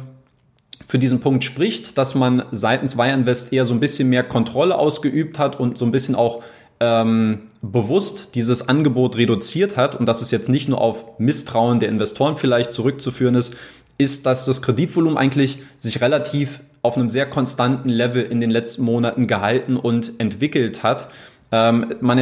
für 0.92 0.98
diesen 0.98 1.20
Punkt 1.20 1.42
spricht, 1.42 1.96
dass 1.96 2.14
man 2.14 2.42
seitens 2.52 2.98
Weyerinvest 2.98 3.50
eher 3.50 3.64
so 3.64 3.72
ein 3.72 3.80
bisschen 3.80 4.10
mehr 4.10 4.24
Kontrolle 4.24 4.76
ausgeübt 4.76 5.38
hat 5.38 5.58
und 5.58 5.78
so 5.78 5.86
ein 5.86 5.90
bisschen 5.90 6.14
auch 6.14 6.42
ähm, 6.80 7.44
bewusst 7.62 8.34
dieses 8.34 8.68
Angebot 8.68 9.16
reduziert 9.16 9.78
hat 9.78 9.94
und 9.94 10.04
dass 10.04 10.20
es 10.20 10.30
jetzt 10.30 10.50
nicht 10.50 10.68
nur 10.68 10.82
auf 10.82 11.18
Misstrauen 11.18 11.80
der 11.80 11.88
Investoren 11.88 12.36
vielleicht 12.36 12.74
zurückzuführen 12.74 13.36
ist, 13.36 13.56
ist, 13.96 14.26
dass 14.26 14.44
das 14.44 14.60
Kreditvolumen 14.60 15.16
eigentlich 15.16 15.60
sich 15.78 16.02
relativ 16.02 16.60
auf 16.82 16.98
einem 16.98 17.08
sehr 17.08 17.24
konstanten 17.24 17.88
Level 17.88 18.22
in 18.24 18.42
den 18.42 18.50
letzten 18.50 18.82
Monaten 18.82 19.26
gehalten 19.26 19.78
und 19.78 20.12
entwickelt 20.18 20.82
hat. 20.82 21.08
Ähm, 21.52 21.94
man 22.02 22.18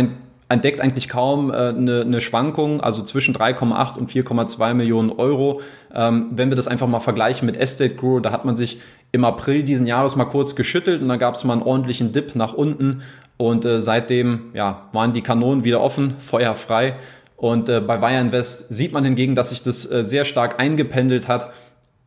entdeckt 0.51 0.81
eigentlich 0.81 1.09
kaum 1.09 1.51
äh, 1.51 1.55
eine, 1.55 2.03
eine 2.03 2.21
Schwankung, 2.21 2.81
also 2.81 3.03
zwischen 3.03 3.35
3,8 3.35 3.97
und 3.97 4.11
4,2 4.11 4.75
Millionen 4.75 5.11
Euro. 5.11 5.61
Ähm, 5.95 6.27
wenn 6.33 6.51
wir 6.51 6.57
das 6.57 6.67
einfach 6.69 6.89
mal 6.89 7.01
vergleichen 7.01 7.47
mit 7.47 7.57
Estate 7.57 7.95
Guru, 7.95 8.21
da 8.21 8.33
hat 8.33 8.45
man 8.45 8.57
sich 8.57 8.81
im 9.13 9.25
April 9.25 9.63
diesen 9.63 9.87
Jahres 9.87 10.17
mal 10.17 10.25
kurz 10.25 10.57
geschüttelt 10.57 11.01
und 11.01 11.09
dann 11.09 11.19
gab 11.19 11.37
es 11.37 11.45
mal 11.45 11.55
einen 11.55 11.63
ordentlichen 11.63 12.13
Dip 12.13 12.35
nach 12.35 12.53
unten 12.53 13.03
und 13.37 13.65
äh, 13.65 13.81
seitdem 13.81 14.51
ja, 14.53 14.89
waren 14.93 15.13
die 15.13 15.23
Kanonen 15.23 15.65
wieder 15.65 15.81
offen, 15.81 16.17
Feuer 16.19 16.55
frei. 16.55 16.97
Und 17.37 17.69
äh, 17.69 17.81
bei 17.81 18.03
Wire 18.03 18.21
Invest 18.21 18.73
sieht 18.73 18.93
man 18.93 19.05
hingegen, 19.05 19.35
dass 19.35 19.51
sich 19.51 19.63
das 19.63 19.91
äh, 19.91 20.05
sehr 20.05 20.25
stark 20.25 20.61
eingependelt 20.61 21.29
hat. 21.29 21.53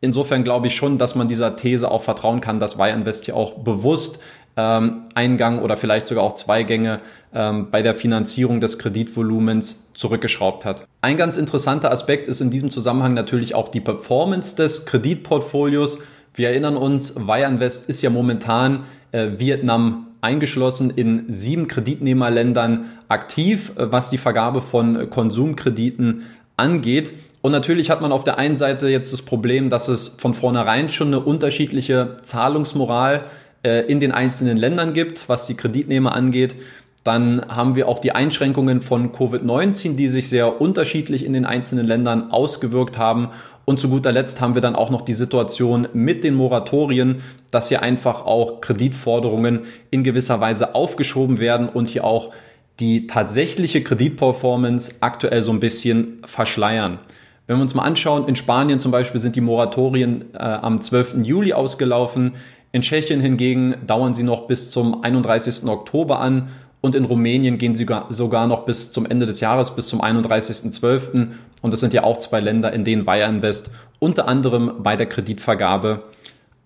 Insofern 0.03 0.43
glaube 0.43 0.67
ich 0.67 0.75
schon, 0.75 0.97
dass 0.97 1.15
man 1.15 1.29
dieser 1.29 1.55
These 1.55 1.89
auch 1.89 2.01
vertrauen 2.01 2.41
kann, 2.41 2.59
dass 2.59 2.77
Wire 2.77 2.89
Invest 2.89 3.23
hier 3.23 3.37
auch 3.37 3.53
bewusst 3.53 4.19
ähm, 4.57 5.03
Eingang 5.15 5.59
oder 5.59 5.77
vielleicht 5.77 6.07
sogar 6.07 6.25
auch 6.25 6.33
zwei 6.33 6.63
Gänge 6.63 6.99
ähm, 7.33 7.69
bei 7.71 7.81
der 7.81 7.95
Finanzierung 7.95 8.59
des 8.59 8.77
Kreditvolumens 8.79 9.81
zurückgeschraubt 9.93 10.65
hat. 10.65 10.85
Ein 10.99 11.15
ganz 11.15 11.37
interessanter 11.37 11.89
Aspekt 11.89 12.27
ist 12.27 12.41
in 12.41 12.51
diesem 12.51 12.69
Zusammenhang 12.69 13.13
natürlich 13.13 13.55
auch 13.55 13.69
die 13.69 13.79
Performance 13.79 14.57
des 14.57 14.85
Kreditportfolios. 14.85 15.99
Wir 16.33 16.49
erinnern 16.49 16.75
uns, 16.75 17.15
Wire 17.15 17.47
Invest 17.47 17.87
ist 17.87 18.01
ja 18.01 18.09
momentan 18.09 18.83
äh, 19.13 19.29
Vietnam 19.37 20.07
eingeschlossen 20.19 20.89
in 20.89 21.31
sieben 21.31 21.69
Kreditnehmerländern 21.69 22.87
aktiv, 23.07 23.71
äh, 23.77 23.89
was 23.89 24.09
die 24.09 24.17
Vergabe 24.17 24.61
von 24.61 25.09
Konsumkrediten 25.09 26.23
angeht. 26.57 27.13
Und 27.41 27.51
natürlich 27.51 27.89
hat 27.89 28.01
man 28.01 28.11
auf 28.11 28.23
der 28.23 28.37
einen 28.37 28.57
Seite 28.57 28.87
jetzt 28.87 29.11
das 29.11 29.21
Problem, 29.21 29.69
dass 29.69 29.87
es 29.87 30.07
von 30.07 30.33
vornherein 30.33 30.89
schon 30.89 31.07
eine 31.07 31.19
unterschiedliche 31.19 32.17
Zahlungsmoral 32.21 33.25
äh, 33.63 33.81
in 33.85 33.99
den 33.99 34.11
einzelnen 34.11 34.57
Ländern 34.57 34.93
gibt, 34.93 35.27
was 35.27 35.45
die 35.47 35.55
Kreditnehmer 35.55 36.15
angeht. 36.15 36.55
Dann 37.03 37.45
haben 37.49 37.75
wir 37.75 37.89
auch 37.89 37.99
die 37.99 38.13
Einschränkungen 38.13 38.81
von 38.81 39.11
Covid-19, 39.11 39.95
die 39.95 40.07
sich 40.07 40.29
sehr 40.29 40.61
unterschiedlich 40.61 41.25
in 41.25 41.33
den 41.33 41.45
einzelnen 41.45 41.85
Ländern 41.85 42.31
ausgewirkt 42.31 42.97
haben. 42.97 43.29
Und 43.65 43.79
zu 43.79 43.89
guter 43.89 44.13
Letzt 44.13 44.39
haben 44.39 44.55
wir 44.55 44.61
dann 44.61 44.75
auch 44.75 44.89
noch 44.89 45.01
die 45.01 45.13
Situation 45.13 45.87
mit 45.93 46.23
den 46.23 46.35
Moratorien, 46.35 47.21
dass 47.51 47.67
hier 47.67 47.81
einfach 47.81 48.25
auch 48.25 48.61
Kreditforderungen 48.61 49.61
in 49.91 50.03
gewisser 50.03 50.39
Weise 50.39 50.75
aufgeschoben 50.75 51.39
werden 51.39 51.67
und 51.67 51.89
hier 51.89 52.05
auch 52.05 52.31
die 52.79 53.07
tatsächliche 53.07 53.83
Kreditperformance 53.83 54.95
aktuell 54.99 55.41
so 55.41 55.51
ein 55.51 55.59
bisschen 55.59 56.21
verschleiern. 56.25 56.99
Wenn 57.45 57.57
wir 57.57 57.61
uns 57.61 57.75
mal 57.75 57.83
anschauen, 57.83 58.27
in 58.27 58.35
Spanien 58.35 58.79
zum 58.79 58.91
Beispiel 58.91 59.19
sind 59.19 59.35
die 59.35 59.41
Moratorien 59.41 60.33
äh, 60.33 60.37
am 60.37 60.81
12. 60.81 61.17
Juli 61.23 61.53
ausgelaufen. 61.53 62.33
In 62.71 62.81
Tschechien 62.81 63.19
hingegen 63.19 63.75
dauern 63.85 64.13
sie 64.13 64.23
noch 64.23 64.47
bis 64.47 64.71
zum 64.71 65.03
31. 65.03 65.65
Oktober 65.65 66.19
an 66.19 66.49
und 66.81 66.95
in 66.95 67.05
Rumänien 67.05 67.57
gehen 67.57 67.75
sie 67.75 67.85
sogar 68.09 68.47
noch 68.47 68.65
bis 68.65 68.91
zum 68.91 69.05
Ende 69.05 69.25
des 69.25 69.39
Jahres, 69.39 69.75
bis 69.75 69.87
zum 69.87 70.01
31.12. 70.01 71.29
Und 71.61 71.71
das 71.71 71.79
sind 71.79 71.93
ja 71.93 72.03
auch 72.03 72.17
zwei 72.17 72.39
Länder, 72.39 72.73
in 72.73 72.83
denen 72.83 73.05
Wire 73.05 73.29
Invest 73.29 73.69
unter 73.99 74.27
anderem 74.27 74.71
bei 74.79 74.95
der 74.95 75.05
Kreditvergabe 75.07 76.03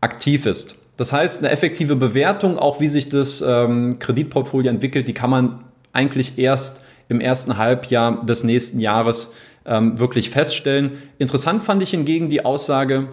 aktiv 0.01 0.45
ist. 0.45 0.75
Das 0.97 1.13
heißt, 1.13 1.43
eine 1.43 1.51
effektive 1.51 1.95
Bewertung, 1.95 2.57
auch 2.57 2.79
wie 2.79 2.87
sich 2.87 3.09
das 3.09 3.43
ähm, 3.45 3.99
Kreditportfolio 3.99 4.71
entwickelt, 4.71 5.07
die 5.07 5.13
kann 5.13 5.29
man 5.29 5.59
eigentlich 5.97 6.37
erst 6.37 6.81
im 7.09 7.19
ersten 7.19 7.57
Halbjahr 7.57 8.25
des 8.25 8.43
nächsten 8.43 8.79
Jahres 8.79 9.31
ähm, 9.65 9.99
wirklich 9.99 10.29
feststellen. 10.29 11.01
Interessant 11.17 11.63
fand 11.63 11.81
ich 11.81 11.89
hingegen 11.89 12.29
die 12.29 12.45
Aussage, 12.45 13.09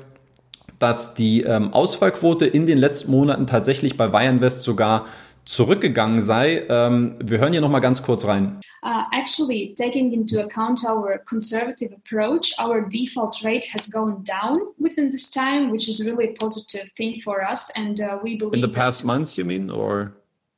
dass 0.78 1.14
die 1.14 1.42
ähm, 1.42 1.72
Ausfallquote 1.72 2.46
in 2.46 2.66
den 2.66 2.78
letzten 2.78 3.10
Monaten 3.10 3.46
tatsächlich 3.46 3.96
bei 3.96 4.12
Weyerinvest 4.12 4.62
sogar 4.62 5.06
zurückgegangen 5.44 6.20
sei. 6.20 6.66
Ähm, 6.68 7.16
wir 7.22 7.38
hören 7.38 7.52
hier 7.52 7.60
noch 7.60 7.70
mal 7.70 7.80
ganz 7.80 8.02
kurz 8.02 8.24
rein. 8.24 8.60
Uh, 8.82 9.04
actually, 9.12 9.74
taking 9.78 10.12
into 10.12 10.40
account 10.40 10.84
our 10.84 11.18
conservative 11.26 11.94
approach, 11.94 12.54
our 12.58 12.86
default 12.88 13.42
rate 13.42 13.66
has 13.72 13.90
gone 13.90 14.22
down 14.24 14.60
within 14.78 15.10
this 15.10 15.30
time, 15.30 15.70
which 15.70 15.88
is 15.88 16.04
really 16.04 16.28
a 16.28 16.32
positive 16.38 16.90
thing 16.96 17.20
for 17.22 17.42
us, 17.50 17.70
and 17.76 18.00
uh, 18.00 18.18
we 18.22 18.36
believe. 18.36 18.54
In 18.54 18.60
the 18.60 18.68
past 18.68 19.04
months, 19.04 19.38
you 19.38 19.44
mean, 19.44 19.70
or? 19.70 20.12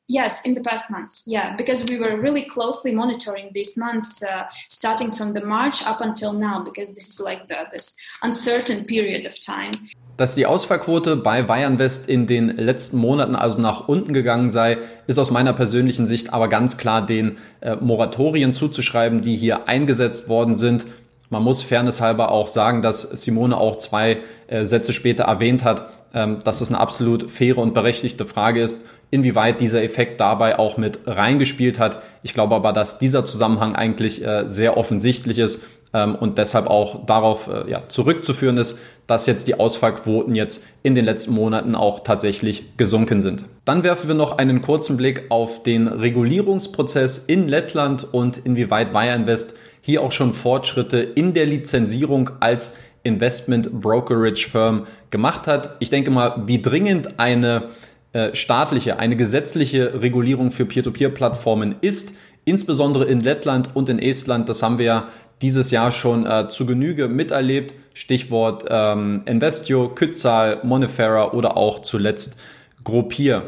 Yes, 0.09 0.43
in 0.47 0.55
the 0.55 0.61
past 0.61 0.89
months, 0.89 1.25
yeah, 1.27 1.57
because 1.57 1.85
we 1.89 1.99
were 1.99 2.17
really 2.17 2.47
closely 2.47 2.93
monitoring 2.93 3.51
these 3.53 3.77
months, 3.77 4.23
uh, 4.23 4.45
starting 4.69 5.13
from 5.17 5.35
the 5.35 5.41
March 5.41 5.85
up 5.85 6.01
until 6.01 6.33
now, 6.33 6.63
because 6.63 6.93
this 6.93 7.09
is 7.09 7.19
like 7.19 7.49
the, 7.49 7.67
this 7.73 7.97
uncertain 8.23 8.87
period 8.87 9.27
of 9.27 9.41
time. 9.41 9.73
Dass 10.17 10.37
die 10.37 10.47
Ausfallquote 10.47 11.17
bei 11.17 11.43
Bayern 11.43 11.81
West 11.81 12.09
in 12.09 12.29
den 12.29 12.49
letzten 12.49 12.99
Monaten 12.99 13.35
also 13.35 13.61
nach 13.61 13.89
unten 13.89 14.13
gegangen 14.13 14.49
sei, 14.49 14.79
ist 15.09 15.19
aus 15.19 15.33
meiner 15.33 15.53
persönlichen 15.53 16.07
Sicht 16.07 16.33
aber 16.33 16.47
ganz 16.49 16.79
klar 16.79 17.05
den 17.05 17.39
äh, 17.61 17.75
Moratorien 17.75 18.55
zuzuschreiben, 18.55 19.23
die 19.23 19.37
hier 19.37 19.69
eingesetzt 19.69 20.29
worden 20.29 20.55
sind. 20.55 20.87
Man 21.31 21.43
muss 21.43 21.63
fairnesshalber 21.63 22.31
auch 22.31 22.47
sagen, 22.47 22.81
dass 22.81 23.03
Simone 23.03 23.57
auch 23.57 23.77
zwei 23.77 24.19
äh, 24.47 24.65
Sätze 24.65 24.93
später 24.93 25.25
erwähnt 25.25 25.65
hat, 25.65 25.89
dass 26.13 26.61
es 26.61 26.69
eine 26.69 26.81
absolut 26.81 27.31
faire 27.31 27.59
und 27.59 27.75
berechtigte 27.75 28.25
Frage 28.25 28.63
ist 28.63 28.85
inwieweit 29.11 29.61
dieser 29.61 29.83
Effekt 29.83 30.21
dabei 30.21 30.59
auch 30.59 30.77
mit 30.77 31.01
reingespielt 31.07 31.79
hat. 31.79 32.03
Ich 32.23 32.35
glaube 32.35 32.55
aber, 32.55 32.73
dass 32.73 32.99
dieser 32.99 33.25
Zusammenhang 33.25 33.77
eigentlich 33.77 34.25
äh, 34.25 34.49
sehr 34.49 34.77
offensichtlich 34.77 35.39
ist 35.39 35.63
ähm, 35.95 36.17
und 36.17 36.39
deshalb 36.39 36.67
auch 36.67 37.07
darauf 37.07 37.49
äh, 37.49 37.89
zurückzuführen 37.89 38.59
ist, 38.59 38.79
dass 39.07 39.27
jetzt 39.27 39.47
die 39.47 39.59
Ausfallquoten 39.59 40.35
jetzt 40.35 40.65
in 40.83 40.97
den 40.97 41.05
letzten 41.05 41.33
Monaten 41.35 41.77
auch 41.77 42.01
tatsächlich 42.01 42.77
gesunken 42.77 43.21
sind. 43.21 43.45
Dann 43.65 43.85
werfen 43.85 44.09
wir 44.09 44.17
noch 44.17 44.39
einen 44.39 44.61
kurzen 44.61 44.97
Blick 44.97 45.27
auf 45.29 45.63
den 45.63 45.87
Regulierungsprozess 45.87 47.19
in 47.19 47.47
Lettland 47.47 48.13
und 48.13 48.39
inwieweit 48.39 48.93
Wireinvest 48.93 49.55
hier 49.81 50.03
auch 50.03 50.11
schon 50.11 50.35
Fortschritte 50.35 50.99
in 50.99 51.33
der 51.33 51.47
Lizenzierung 51.47 52.31
als 52.41 52.75
Investment 53.07 53.81
Brokerage 53.81 54.49
Firm 54.49 54.87
gemacht 55.11 55.47
hat. 55.47 55.77
Ich 55.79 55.91
denke 55.91 56.11
mal, 56.11 56.43
wie 56.47 56.61
dringend 56.61 57.19
eine 57.19 57.71
äh, 58.13 58.35
staatliche, 58.35 58.99
eine 58.99 59.17
gesetzliche 59.17 60.01
Regulierung 60.01 60.51
für 60.51 60.67
Peer-to-Peer-Plattformen 60.67 61.77
ist, 61.81 62.13
insbesondere 62.45 63.05
in 63.05 63.21
Lettland 63.21 63.71
und 63.75 63.89
in 63.89 63.99
Estland. 63.99 64.49
Das 64.49 64.63
haben 64.63 64.79
wir 64.79 64.87
ja 64.87 65.09
dieses 65.43 65.71
Jahr 65.71 65.93
schon 65.93 66.27
äh, 66.27 66.49
zu 66.49 66.67
Genüge 66.67 67.09
miterlebt. 67.09 67.75
Stichwort 67.95 68.65
ähm, 68.69 69.23
Investio, 69.27 69.89
Kützal, 69.89 70.61
Monefera 70.63 71.33
oder 71.33 71.57
auch 71.57 71.81
zuletzt 71.81 72.39
Gruppier. 72.85 73.43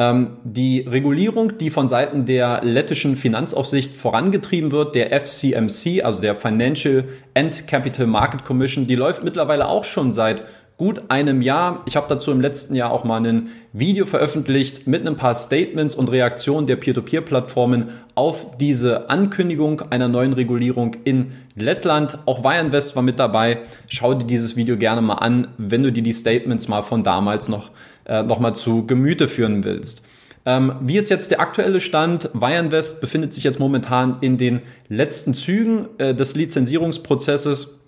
Ähm, 0.00 0.38
die 0.44 0.80
Regulierung, 0.80 1.58
die 1.58 1.68
von 1.68 1.86
Seiten 1.86 2.24
der 2.24 2.64
lettischen 2.64 3.16
Finanzaufsicht 3.16 3.92
vorangetrieben 3.92 4.72
wird, 4.72 4.94
der 4.94 5.12
FCMC, 5.12 6.02
also 6.02 6.22
der 6.22 6.36
Financial 6.36 7.04
and 7.34 7.66
Capital 7.68 8.06
Market 8.06 8.46
Commission, 8.46 8.86
die 8.86 8.94
läuft 8.94 9.24
mittlerweile 9.24 9.68
auch 9.68 9.84
schon 9.84 10.14
seit 10.14 10.44
gut 10.78 11.02
einem 11.10 11.42
Jahr. 11.42 11.82
Ich 11.84 11.96
habe 11.96 12.06
dazu 12.08 12.30
im 12.30 12.40
letzten 12.40 12.74
Jahr 12.74 12.90
auch 12.90 13.04
mal 13.04 13.20
ein 13.26 13.48
Video 13.74 14.06
veröffentlicht 14.06 14.86
mit 14.86 15.06
ein 15.06 15.16
paar 15.16 15.34
Statements 15.34 15.94
und 15.94 16.10
Reaktionen 16.10 16.66
der 16.66 16.76
Peer-to-Peer-Plattformen 16.76 17.90
auf 18.14 18.56
diese 18.56 19.10
Ankündigung 19.10 19.82
einer 19.90 20.08
neuen 20.08 20.32
Regulierung 20.32 20.96
in 21.04 21.32
Lettland. 21.54 22.20
Auch 22.24 22.42
Wireinvest 22.42 22.96
war 22.96 23.02
mit 23.02 23.18
dabei. 23.18 23.58
Schau 23.88 24.14
dir 24.14 24.24
dieses 24.24 24.56
Video 24.56 24.78
gerne 24.78 25.02
mal 25.02 25.16
an, 25.16 25.48
wenn 25.58 25.82
du 25.82 25.92
dir 25.92 26.02
die 26.02 26.14
Statements 26.14 26.68
mal 26.68 26.80
von 26.80 27.02
damals 27.02 27.50
noch, 27.50 27.70
äh, 28.04 28.22
noch 28.22 28.40
mal 28.40 28.54
zu 28.54 28.86
Gemüte 28.86 29.28
führen 29.28 29.64
willst. 29.64 30.02
Ähm, 30.46 30.74
wie 30.80 30.96
ist 30.96 31.10
jetzt 31.10 31.30
der 31.30 31.40
aktuelle 31.40 31.80
Stand? 31.80 32.30
Wireinvest 32.32 33.00
befindet 33.00 33.32
sich 33.32 33.44
jetzt 33.44 33.60
momentan 33.60 34.16
in 34.20 34.38
den 34.38 34.62
letzten 34.88 35.34
Zügen 35.34 35.88
äh, 35.98 36.14
des 36.14 36.34
Lizenzierungsprozesses. 36.34 37.80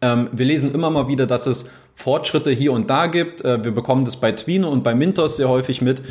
Ähm, 0.00 0.30
wir 0.32 0.46
lesen 0.46 0.74
immer 0.74 0.90
mal 0.90 1.08
wieder, 1.08 1.26
dass 1.26 1.46
es 1.46 1.70
Fortschritte 1.94 2.50
hier 2.50 2.72
und 2.72 2.88
da 2.88 3.06
gibt. 3.06 3.44
Äh, 3.44 3.64
wir 3.64 3.72
bekommen 3.72 4.04
das 4.04 4.16
bei 4.16 4.32
Twino 4.32 4.70
und 4.70 4.82
bei 4.82 4.94
Mintos 4.94 5.36
sehr 5.36 5.48
häufig 5.48 5.82
mit. 5.82 6.02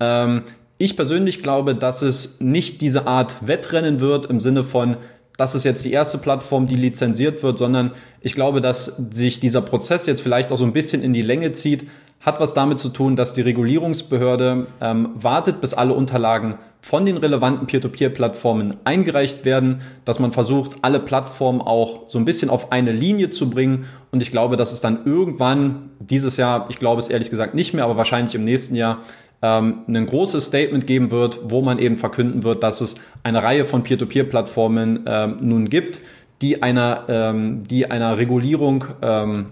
Ähm, 0.00 0.42
ich 0.78 0.96
persönlich 0.96 1.42
glaube, 1.42 1.74
dass 1.74 2.02
es 2.02 2.40
nicht 2.40 2.80
diese 2.80 3.06
Art 3.06 3.46
Wettrennen 3.46 4.00
wird 4.00 4.26
im 4.26 4.40
Sinne 4.40 4.64
von, 4.64 4.96
das 5.36 5.54
ist 5.54 5.64
jetzt 5.64 5.84
die 5.84 5.92
erste 5.92 6.18
Plattform, 6.18 6.66
die 6.66 6.74
lizenziert 6.74 7.42
wird, 7.42 7.56
sondern 7.56 7.92
ich 8.20 8.34
glaube, 8.34 8.60
dass 8.60 8.96
sich 9.10 9.40
dieser 9.40 9.62
Prozess 9.62 10.06
jetzt 10.06 10.20
vielleicht 10.20 10.52
auch 10.52 10.56
so 10.56 10.64
ein 10.64 10.72
bisschen 10.72 11.02
in 11.02 11.12
die 11.12 11.22
Länge 11.22 11.52
zieht, 11.52 11.88
hat 12.22 12.40
was 12.40 12.54
damit 12.54 12.78
zu 12.78 12.88
tun, 12.88 13.16
dass 13.16 13.32
die 13.32 13.40
Regulierungsbehörde 13.40 14.66
ähm, 14.80 15.10
wartet, 15.14 15.60
bis 15.60 15.74
alle 15.74 15.92
Unterlagen 15.92 16.54
von 16.80 17.06
den 17.06 17.16
relevanten 17.16 17.66
Peer-to-Peer-Plattformen 17.66 18.74
eingereicht 18.84 19.44
werden, 19.44 19.82
dass 20.04 20.18
man 20.18 20.32
versucht, 20.32 20.76
alle 20.82 21.00
Plattformen 21.00 21.60
auch 21.60 22.08
so 22.08 22.18
ein 22.18 22.24
bisschen 22.24 22.50
auf 22.50 22.72
eine 22.72 22.92
Linie 22.92 23.30
zu 23.30 23.50
bringen. 23.50 23.86
Und 24.10 24.20
ich 24.20 24.30
glaube, 24.30 24.56
dass 24.56 24.72
es 24.72 24.80
dann 24.80 25.04
irgendwann 25.04 25.90
dieses 26.00 26.36
Jahr, 26.36 26.66
ich 26.70 26.78
glaube 26.78 27.00
es 27.00 27.08
ehrlich 27.08 27.30
gesagt 27.30 27.54
nicht 27.54 27.74
mehr, 27.74 27.84
aber 27.84 27.96
wahrscheinlich 27.96 28.34
im 28.34 28.44
nächsten 28.44 28.74
Jahr, 28.74 28.98
ähm, 29.42 29.80
ein 29.88 30.06
großes 30.06 30.46
Statement 30.46 30.86
geben 30.86 31.10
wird, 31.10 31.40
wo 31.44 31.62
man 31.62 31.78
eben 31.78 31.96
verkünden 31.96 32.44
wird, 32.44 32.62
dass 32.62 32.80
es 32.80 32.94
eine 33.24 33.42
Reihe 33.42 33.64
von 33.64 33.82
Peer-to-Peer-Plattformen 33.82 35.04
ähm, 35.06 35.36
nun 35.40 35.68
gibt, 35.68 36.00
die 36.40 36.62
einer, 36.62 37.04
ähm, 37.08 37.62
die 37.66 37.90
einer 37.90 38.18
Regulierung 38.18 38.84
ähm, 39.02 39.46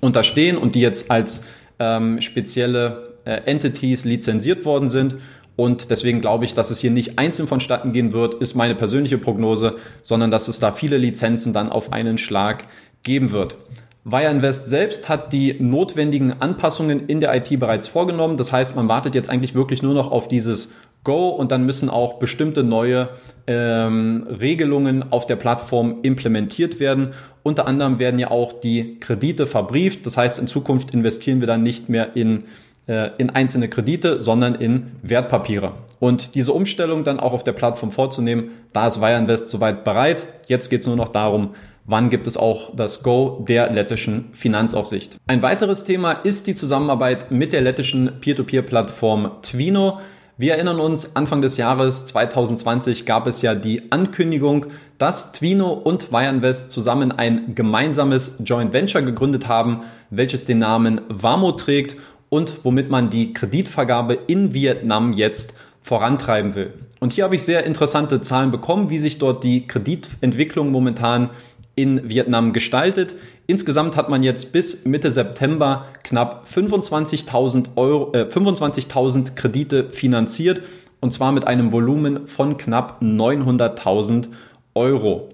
unterstehen 0.00 0.56
und 0.56 0.74
die 0.74 0.80
jetzt 0.80 1.10
als 1.10 1.44
ähm, 1.78 2.20
spezielle 2.20 3.14
äh, 3.24 3.42
Entities 3.44 4.04
lizenziert 4.04 4.64
worden 4.64 4.88
sind. 4.88 5.16
Und 5.56 5.90
deswegen 5.90 6.20
glaube 6.20 6.44
ich, 6.44 6.54
dass 6.54 6.70
es 6.70 6.78
hier 6.78 6.90
nicht 6.90 7.18
einzeln 7.18 7.48
vonstatten 7.48 7.92
gehen 7.92 8.12
wird, 8.12 8.34
ist 8.34 8.54
meine 8.54 8.76
persönliche 8.76 9.18
Prognose, 9.18 9.74
sondern 10.02 10.30
dass 10.30 10.46
es 10.46 10.60
da 10.60 10.70
viele 10.70 10.98
Lizenzen 10.98 11.52
dann 11.52 11.68
auf 11.68 11.92
einen 11.92 12.16
Schlag 12.16 12.66
geben 13.02 13.32
wird. 13.32 13.56
Wire 14.04 14.30
Invest 14.30 14.68
selbst 14.68 15.08
hat 15.08 15.32
die 15.32 15.56
notwendigen 15.58 16.32
Anpassungen 16.40 17.06
in 17.08 17.20
der 17.20 17.34
IT 17.34 17.58
bereits 17.58 17.88
vorgenommen. 17.88 18.36
Das 18.36 18.52
heißt, 18.52 18.76
man 18.76 18.88
wartet 18.88 19.14
jetzt 19.14 19.28
eigentlich 19.28 19.54
wirklich 19.54 19.82
nur 19.82 19.94
noch 19.94 20.10
auf 20.10 20.28
dieses 20.28 20.72
Go 21.04 21.28
und 21.28 21.52
dann 21.52 21.66
müssen 21.66 21.90
auch 21.90 22.18
bestimmte 22.18 22.62
neue 22.62 23.08
ähm, 23.46 24.26
Regelungen 24.40 25.12
auf 25.12 25.26
der 25.26 25.36
Plattform 25.36 25.98
implementiert 26.02 26.80
werden. 26.80 27.12
Unter 27.48 27.66
anderem 27.66 27.98
werden 27.98 28.20
ja 28.20 28.30
auch 28.30 28.52
die 28.52 29.00
Kredite 29.00 29.46
verbrieft. 29.46 30.04
Das 30.04 30.18
heißt, 30.18 30.38
in 30.38 30.48
Zukunft 30.48 30.92
investieren 30.92 31.40
wir 31.40 31.46
dann 31.46 31.62
nicht 31.62 31.88
mehr 31.88 32.14
in 32.14 32.44
äh, 32.86 33.10
in 33.16 33.30
einzelne 33.30 33.68
Kredite, 33.68 34.20
sondern 34.20 34.54
in 34.54 34.92
Wertpapiere. 35.02 35.72
Und 35.98 36.34
diese 36.34 36.52
Umstellung 36.52 37.04
dann 37.04 37.20
auch 37.20 37.32
auf 37.32 37.44
der 37.44 37.52
Plattform 37.52 37.90
vorzunehmen, 37.90 38.50
da 38.74 38.86
ist 38.86 39.00
Wireinvest 39.00 39.48
soweit 39.50 39.84
bereit. 39.84 40.24
Jetzt 40.46 40.68
geht 40.68 40.80
es 40.80 40.86
nur 40.86 40.96
noch 40.96 41.08
darum, 41.08 41.54
wann 41.84 42.10
gibt 42.10 42.26
es 42.26 42.36
auch 42.36 42.74
das 42.76 43.02
Go 43.02 43.44
der 43.48 43.70
lettischen 43.70 44.26
Finanzaufsicht. 44.32 45.16
Ein 45.26 45.42
weiteres 45.42 45.84
Thema 45.84 46.12
ist 46.12 46.46
die 46.46 46.54
Zusammenarbeit 46.54 47.30
mit 47.30 47.52
der 47.52 47.60
lettischen 47.60 48.20
Peer-to-Peer-Plattform 48.20 49.32
Twino. 49.42 50.00
Wir 50.40 50.52
erinnern 50.52 50.78
uns, 50.78 51.16
Anfang 51.16 51.42
des 51.42 51.56
Jahres 51.56 52.04
2020 52.04 53.06
gab 53.06 53.26
es 53.26 53.42
ja 53.42 53.56
die 53.56 53.90
Ankündigung, 53.90 54.66
dass 54.96 55.32
Twino 55.32 55.72
und 55.72 56.12
Wireinvest 56.12 56.70
zusammen 56.70 57.10
ein 57.10 57.56
gemeinsames 57.56 58.36
Joint 58.44 58.72
Venture 58.72 59.02
gegründet 59.02 59.48
haben, 59.48 59.80
welches 60.10 60.44
den 60.44 60.60
Namen 60.60 61.00
Vamo 61.08 61.50
trägt 61.50 61.96
und 62.28 62.60
womit 62.62 62.88
man 62.88 63.10
die 63.10 63.32
Kreditvergabe 63.32 64.16
in 64.28 64.54
Vietnam 64.54 65.12
jetzt 65.12 65.54
vorantreiben 65.82 66.54
will. 66.54 66.72
Und 67.00 67.14
hier 67.14 67.24
habe 67.24 67.34
ich 67.34 67.42
sehr 67.42 67.66
interessante 67.66 68.20
Zahlen 68.20 68.52
bekommen, 68.52 68.90
wie 68.90 68.98
sich 69.00 69.18
dort 69.18 69.42
die 69.42 69.66
Kreditentwicklung 69.66 70.70
momentan 70.70 71.30
in 71.74 72.08
Vietnam 72.08 72.52
gestaltet. 72.52 73.16
Insgesamt 73.50 73.96
hat 73.96 74.10
man 74.10 74.22
jetzt 74.22 74.52
bis 74.52 74.84
Mitte 74.84 75.10
September 75.10 75.86
knapp 76.02 76.44
25.000 76.44 77.76
Euro, 77.76 78.12
äh, 78.12 78.26
25.000 78.26 79.36
Kredite 79.36 79.88
finanziert 79.88 80.60
und 81.00 81.14
zwar 81.14 81.32
mit 81.32 81.46
einem 81.46 81.72
Volumen 81.72 82.26
von 82.26 82.58
knapp 82.58 83.00
900.000 83.00 84.28
Euro. 84.74 85.30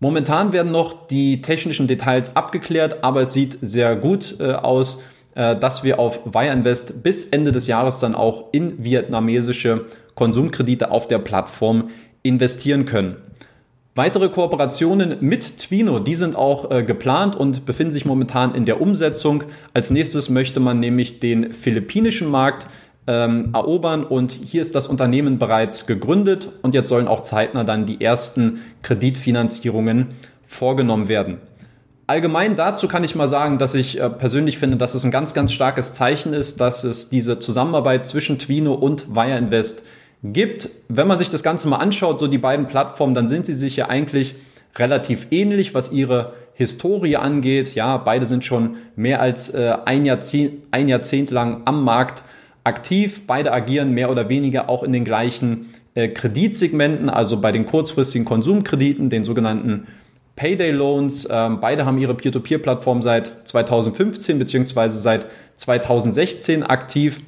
Momentan 0.00 0.52
werden 0.52 0.72
noch 0.72 1.06
die 1.06 1.42
technischen 1.42 1.86
Details 1.86 2.34
abgeklärt, 2.34 3.04
aber 3.04 3.22
es 3.22 3.32
sieht 3.32 3.56
sehr 3.60 3.94
gut 3.94 4.34
äh, 4.40 4.54
aus, 4.54 5.00
äh, 5.36 5.54
dass 5.54 5.84
wir 5.84 6.00
auf 6.00 6.26
Wire 6.26 6.52
Invest 6.52 7.04
bis 7.04 7.22
Ende 7.28 7.52
des 7.52 7.68
Jahres 7.68 8.00
dann 8.00 8.16
auch 8.16 8.46
in 8.50 8.82
vietnamesische 8.82 9.84
Konsumkredite 10.16 10.90
auf 10.90 11.06
der 11.06 11.20
Plattform 11.20 11.90
investieren 12.24 12.84
können. 12.84 13.14
Weitere 13.96 14.28
Kooperationen 14.28 15.18
mit 15.20 15.58
Twino, 15.58 16.00
die 16.00 16.16
sind 16.16 16.34
auch 16.34 16.68
äh, 16.68 16.82
geplant 16.82 17.36
und 17.36 17.64
befinden 17.64 17.92
sich 17.92 18.04
momentan 18.04 18.52
in 18.52 18.64
der 18.64 18.80
Umsetzung. 18.80 19.44
Als 19.72 19.92
nächstes 19.92 20.28
möchte 20.28 20.58
man 20.58 20.80
nämlich 20.80 21.20
den 21.20 21.52
philippinischen 21.52 22.28
Markt 22.28 22.66
ähm, 23.06 23.50
erobern 23.52 24.02
und 24.02 24.32
hier 24.32 24.62
ist 24.62 24.74
das 24.74 24.88
Unternehmen 24.88 25.38
bereits 25.38 25.86
gegründet 25.86 26.50
und 26.62 26.74
jetzt 26.74 26.88
sollen 26.88 27.06
auch 27.06 27.20
zeitnah 27.20 27.62
dann 27.62 27.86
die 27.86 28.00
ersten 28.00 28.62
Kreditfinanzierungen 28.82 30.08
vorgenommen 30.44 31.06
werden. 31.06 31.38
Allgemein 32.08 32.56
dazu 32.56 32.88
kann 32.88 33.04
ich 33.04 33.14
mal 33.14 33.28
sagen, 33.28 33.58
dass 33.58 33.74
ich 33.74 34.00
äh, 34.00 34.10
persönlich 34.10 34.58
finde, 34.58 34.76
dass 34.76 34.94
es 34.94 35.04
ein 35.04 35.12
ganz, 35.12 35.34
ganz 35.34 35.52
starkes 35.52 35.92
Zeichen 35.92 36.32
ist, 36.32 36.60
dass 36.60 36.82
es 36.82 37.10
diese 37.10 37.38
Zusammenarbeit 37.38 38.08
zwischen 38.08 38.40
Twino 38.40 38.74
und 38.74 39.14
Wire 39.14 39.38
Invest. 39.38 39.86
Wenn 40.24 41.06
man 41.06 41.18
sich 41.18 41.28
das 41.28 41.42
Ganze 41.42 41.68
mal 41.68 41.76
anschaut, 41.76 42.18
so 42.18 42.26
die 42.26 42.38
beiden 42.38 42.66
Plattformen, 42.66 43.14
dann 43.14 43.28
sind 43.28 43.44
sie 43.44 43.52
sich 43.52 43.76
ja 43.76 43.90
eigentlich 43.90 44.36
relativ 44.76 45.26
ähnlich, 45.30 45.74
was 45.74 45.92
ihre 45.92 46.32
Historie 46.54 47.16
angeht. 47.16 47.74
Ja, 47.74 47.98
beide 47.98 48.24
sind 48.24 48.42
schon 48.42 48.76
mehr 48.96 49.20
als 49.20 49.50
äh, 49.50 49.76
ein, 49.84 50.06
Jahrzehnt, 50.06 50.62
ein 50.70 50.88
Jahrzehnt 50.88 51.30
lang 51.30 51.62
am 51.66 51.84
Markt 51.84 52.24
aktiv. 52.64 53.26
Beide 53.26 53.52
agieren 53.52 53.92
mehr 53.92 54.10
oder 54.10 54.30
weniger 54.30 54.70
auch 54.70 54.82
in 54.82 54.94
den 54.94 55.04
gleichen 55.04 55.66
äh, 55.94 56.08
Kreditsegmenten, 56.08 57.10
also 57.10 57.40
bei 57.40 57.52
den 57.52 57.66
kurzfristigen 57.66 58.24
Konsumkrediten, 58.24 59.10
den 59.10 59.24
sogenannten 59.24 59.88
Payday 60.36 60.70
Loans. 60.70 61.28
Ähm, 61.30 61.60
beide 61.60 61.84
haben 61.84 61.98
ihre 61.98 62.14
Peer-to-Peer-Plattform 62.14 63.02
seit 63.02 63.46
2015 63.46 64.38
beziehungsweise 64.38 64.96
seit 64.96 65.26
2016 65.56 66.62
aktiv. 66.62 67.20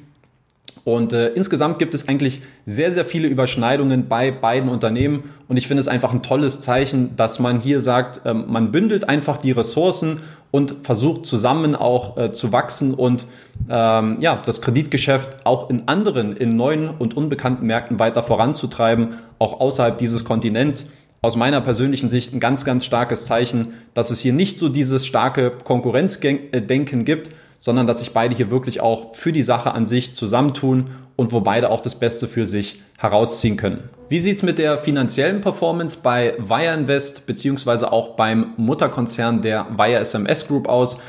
Und 0.87 1.11
äh, 1.11 1.27
insgesamt 1.33 1.79
gibt 1.79 1.93
es 1.93 2.07
eigentlich 2.07 2.41
sehr, 2.65 2.93
sehr 2.93 3.03
viele 3.03 3.27
Überschneidungen 3.27 4.07
bei 4.07 4.31
beiden 4.31 4.69
Unternehmen. 4.69 5.25
Und 5.49 5.57
ich 5.57 5.67
finde 5.67 5.81
es 5.81 5.89
einfach 5.89 6.13
ein 6.13 6.23
tolles 6.23 6.61
Zeichen, 6.61 7.17
dass 7.17 7.39
man 7.39 7.59
hier 7.59 7.81
sagt, 7.81 8.25
äh, 8.25 8.33
man 8.33 8.71
bündelt 8.71 9.09
einfach 9.09 9.35
die 9.35 9.51
Ressourcen 9.51 10.21
und 10.49 10.75
versucht 10.83 11.25
zusammen 11.25 11.75
auch 11.75 12.15
äh, 12.15 12.31
zu 12.31 12.53
wachsen 12.53 12.93
und 12.93 13.25
ähm, 13.69 14.15
ja, 14.21 14.41
das 14.45 14.61
Kreditgeschäft 14.61 15.45
auch 15.45 15.69
in 15.69 15.89
anderen, 15.89 16.37
in 16.37 16.55
neuen 16.55 16.87
und 16.87 17.17
unbekannten 17.17 17.65
Märkten 17.65 17.99
weiter 17.99 18.23
voranzutreiben, 18.23 19.15
auch 19.39 19.59
außerhalb 19.59 19.97
dieses 19.97 20.23
Kontinents. 20.23 20.89
Aus 21.21 21.35
meiner 21.35 21.59
persönlichen 21.59 22.09
Sicht 22.09 22.33
ein 22.33 22.39
ganz, 22.39 22.63
ganz 22.63 22.85
starkes 22.85 23.25
Zeichen, 23.25 23.73
dass 23.93 24.09
es 24.09 24.21
hier 24.21 24.31
nicht 24.31 24.57
so 24.57 24.69
dieses 24.69 25.05
starke 25.05 25.51
Konkurrenzdenken 25.65 27.03
gibt, 27.03 27.29
sondern 27.59 27.87
dass 27.87 27.99
sich 27.99 28.13
beide 28.13 28.35
hier 28.35 28.51
wirklich 28.51 28.81
auch 28.81 29.15
für 29.15 29.31
die 29.31 29.43
Sache 29.43 29.73
an 29.73 29.85
sich 29.85 30.15
zusammentun 30.15 30.91
und 31.15 31.31
wo 31.31 31.41
beide 31.41 31.71
auch 31.71 31.81
das 31.81 31.95
Beste 31.95 32.27
für 32.27 32.45
sich 32.45 32.81
herausziehen 32.97 33.57
können. 33.57 33.89
Wie 34.09 34.19
sieht's 34.19 34.43
mit 34.43 34.57
der 34.57 34.77
finanziellen 34.77 35.41
Performance 35.41 35.99
bei 36.01 36.35
Wire 36.39 36.73
Invest 36.73 37.25
beziehungsweise 37.27 37.91
auch 37.91 38.15
beim 38.15 38.53
Mutterkonzern 38.57 39.41
der 39.41 39.67
Wire 39.77 39.99
SMS 39.99 40.47
Group 40.47 40.69
aus? 40.69 40.99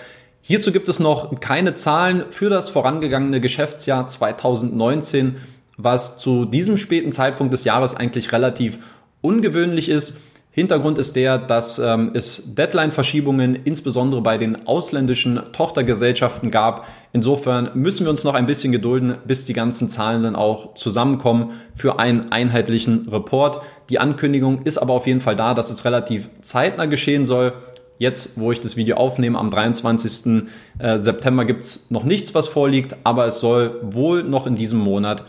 Hierzu 0.40 0.72
gibt 0.72 0.88
es 0.88 0.98
noch 0.98 1.38
keine 1.40 1.74
Zahlen 1.74 2.24
für 2.30 2.48
das 2.48 2.70
vorangegangene 2.70 3.40
Geschäftsjahr 3.40 4.08
2019, 4.08 5.36
was 5.76 6.18
zu 6.18 6.44
diesem 6.44 6.78
späten 6.78 7.12
Zeitpunkt 7.12 7.52
des 7.52 7.64
Jahres 7.64 7.94
eigentlich 7.94 8.32
relativ 8.32 8.78
ungewöhnlich 9.20 9.88
ist. 9.88 10.18
Hintergrund 10.50 10.98
ist 10.98 11.14
der, 11.14 11.38
dass 11.38 11.78
ähm, 11.78 12.10
es 12.14 12.42
Deadline-Verschiebungen 12.46 13.54
insbesondere 13.54 14.22
bei 14.22 14.38
den 14.38 14.66
ausländischen 14.66 15.40
Tochtergesellschaften 15.52 16.50
gab. 16.50 16.86
Insofern 17.12 17.70
müssen 17.74 18.04
wir 18.04 18.10
uns 18.10 18.24
noch 18.24 18.34
ein 18.34 18.46
bisschen 18.46 18.72
gedulden, 18.72 19.16
bis 19.26 19.44
die 19.44 19.52
ganzen 19.52 19.88
Zahlen 19.88 20.22
dann 20.22 20.34
auch 20.34 20.74
zusammenkommen 20.74 21.52
für 21.74 22.00
einen 22.00 22.32
einheitlichen 22.32 23.08
Report. 23.08 23.60
Die 23.90 23.98
Ankündigung 23.98 24.62
ist 24.62 24.78
aber 24.78 24.94
auf 24.94 25.06
jeden 25.06 25.20
Fall 25.20 25.36
da, 25.36 25.54
dass 25.54 25.70
es 25.70 25.84
relativ 25.84 26.30
zeitnah 26.40 26.86
geschehen 26.86 27.24
soll. 27.24 27.52
Jetzt, 27.98 28.38
wo 28.40 28.50
ich 28.50 28.60
das 28.60 28.76
Video 28.76 28.96
aufnehme, 28.96 29.38
am 29.38 29.50
23. 29.50 30.44
Äh, 30.78 30.98
September 30.98 31.44
gibt 31.44 31.64
es 31.64 31.90
noch 31.90 32.04
nichts, 32.04 32.34
was 32.34 32.48
vorliegt, 32.48 32.96
aber 33.04 33.26
es 33.26 33.40
soll 33.40 33.78
wohl 33.82 34.22
noch 34.22 34.46
in 34.46 34.56
diesem 34.56 34.78
Monat 34.78 35.24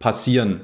passieren. 0.00 0.60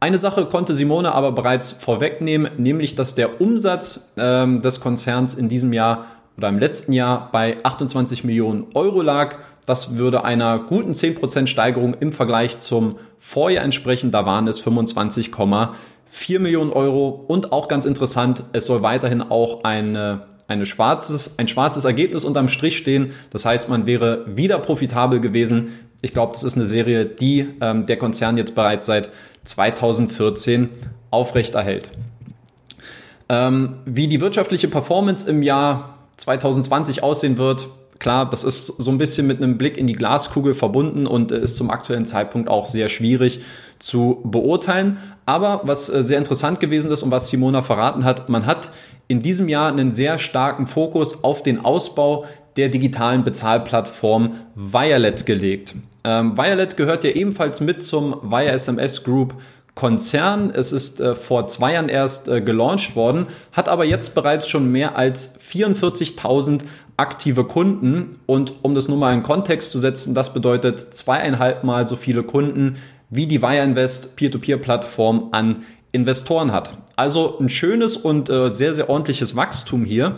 Eine 0.00 0.18
Sache 0.18 0.46
konnte 0.46 0.74
Simone 0.74 1.12
aber 1.12 1.32
bereits 1.32 1.72
vorwegnehmen, 1.72 2.52
nämlich 2.56 2.94
dass 2.94 3.16
der 3.16 3.40
Umsatz 3.40 4.12
ähm, 4.16 4.60
des 4.60 4.80
Konzerns 4.80 5.34
in 5.34 5.48
diesem 5.48 5.72
Jahr 5.72 6.06
oder 6.36 6.48
im 6.48 6.60
letzten 6.60 6.92
Jahr 6.92 7.30
bei 7.32 7.56
28 7.64 8.22
Millionen 8.22 8.66
Euro 8.74 9.02
lag. 9.02 9.38
Das 9.66 9.96
würde 9.96 10.24
einer 10.24 10.60
guten 10.60 10.92
10% 10.92 11.48
Steigerung 11.48 11.94
im 11.98 12.12
Vergleich 12.12 12.60
zum 12.60 12.96
Vorjahr 13.18 13.64
entsprechen. 13.64 14.12
Da 14.12 14.24
waren 14.24 14.46
es 14.46 14.64
25,4 14.64 16.38
Millionen 16.38 16.70
Euro. 16.72 17.08
Und 17.26 17.50
auch 17.50 17.66
ganz 17.66 17.84
interessant, 17.84 18.44
es 18.52 18.66
soll 18.66 18.82
weiterhin 18.82 19.20
auch 19.20 19.64
eine, 19.64 20.26
eine 20.46 20.64
schwarzes, 20.64 21.34
ein 21.38 21.48
schwarzes 21.48 21.84
Ergebnis 21.84 22.24
unterm 22.24 22.48
Strich 22.48 22.76
stehen. 22.76 23.10
Das 23.30 23.44
heißt, 23.44 23.68
man 23.68 23.84
wäre 23.86 24.24
wieder 24.28 24.60
profitabel 24.60 25.20
gewesen. 25.20 25.70
Ich 26.00 26.12
glaube, 26.12 26.32
das 26.32 26.44
ist 26.44 26.56
eine 26.56 26.66
Serie, 26.66 27.06
die 27.06 27.48
ähm, 27.60 27.84
der 27.84 27.96
Konzern 27.96 28.36
jetzt 28.36 28.54
bereits 28.54 28.86
seit 28.86 29.10
2014 29.44 30.68
aufrechterhält. 31.10 31.88
Ähm, 33.28 33.78
wie 33.84 34.06
die 34.06 34.20
wirtschaftliche 34.20 34.68
Performance 34.68 35.28
im 35.28 35.42
Jahr 35.42 35.98
2020 36.16 37.02
aussehen 37.02 37.36
wird, 37.36 37.68
klar, 37.98 38.30
das 38.30 38.44
ist 38.44 38.66
so 38.66 38.90
ein 38.90 38.98
bisschen 38.98 39.26
mit 39.26 39.38
einem 39.38 39.58
Blick 39.58 39.76
in 39.76 39.86
die 39.86 39.92
Glaskugel 39.92 40.54
verbunden 40.54 41.06
und 41.06 41.32
ist 41.32 41.56
zum 41.56 41.70
aktuellen 41.70 42.06
Zeitpunkt 42.06 42.48
auch 42.48 42.66
sehr 42.66 42.88
schwierig 42.88 43.40
zu 43.78 44.20
beurteilen. 44.24 44.98
Aber 45.26 45.62
was 45.64 45.88
äh, 45.88 46.04
sehr 46.04 46.18
interessant 46.18 46.60
gewesen 46.60 46.90
ist 46.90 47.02
und 47.02 47.10
was 47.10 47.28
Simona 47.28 47.60
verraten 47.60 48.04
hat, 48.04 48.28
man 48.28 48.46
hat 48.46 48.70
in 49.08 49.20
diesem 49.20 49.48
Jahr 49.48 49.68
einen 49.72 49.90
sehr 49.90 50.18
starken 50.18 50.66
Fokus 50.66 51.24
auf 51.24 51.42
den 51.42 51.64
Ausbau 51.64 52.24
der 52.58 52.68
digitalen 52.68 53.24
Bezahlplattform 53.24 54.34
Violet 54.54 55.24
gelegt. 55.24 55.74
Ähm, 56.04 56.36
Violet 56.36 56.76
gehört 56.76 57.04
ja 57.04 57.10
ebenfalls 57.10 57.60
mit 57.60 57.82
zum 57.82 58.16
Wire 58.22 58.50
SMS 58.50 59.04
Group 59.04 59.34
Konzern. 59.76 60.50
Es 60.50 60.72
ist 60.72 61.00
äh, 61.00 61.14
vor 61.14 61.46
zwei 61.46 61.74
Jahren 61.74 61.88
erst 61.88 62.26
äh, 62.26 62.40
gelauncht 62.40 62.96
worden, 62.96 63.26
hat 63.52 63.68
aber 63.68 63.84
jetzt 63.84 64.16
bereits 64.16 64.48
schon 64.48 64.72
mehr 64.72 64.96
als 64.96 65.38
44.000 65.38 66.62
aktive 66.96 67.44
Kunden. 67.44 68.16
Und 68.26 68.54
um 68.62 68.74
das 68.74 68.88
nur 68.88 68.98
mal 68.98 69.14
in 69.14 69.22
Kontext 69.22 69.70
zu 69.70 69.78
setzen, 69.78 70.14
das 70.14 70.32
bedeutet 70.34 70.96
zweieinhalb 70.96 71.62
Mal 71.62 71.86
so 71.86 71.94
viele 71.94 72.24
Kunden, 72.24 72.74
wie 73.08 73.28
die 73.28 73.40
Wire 73.40 73.62
Invest 73.62 74.16
Peer-to-Peer-Plattform 74.16 75.28
an 75.30 75.62
Investoren 75.92 76.50
hat. 76.50 76.76
Also 76.96 77.38
ein 77.38 77.48
schönes 77.48 77.96
und 77.96 78.28
äh, 78.28 78.50
sehr, 78.50 78.74
sehr 78.74 78.90
ordentliches 78.90 79.36
Wachstum 79.36 79.84
hier. 79.84 80.16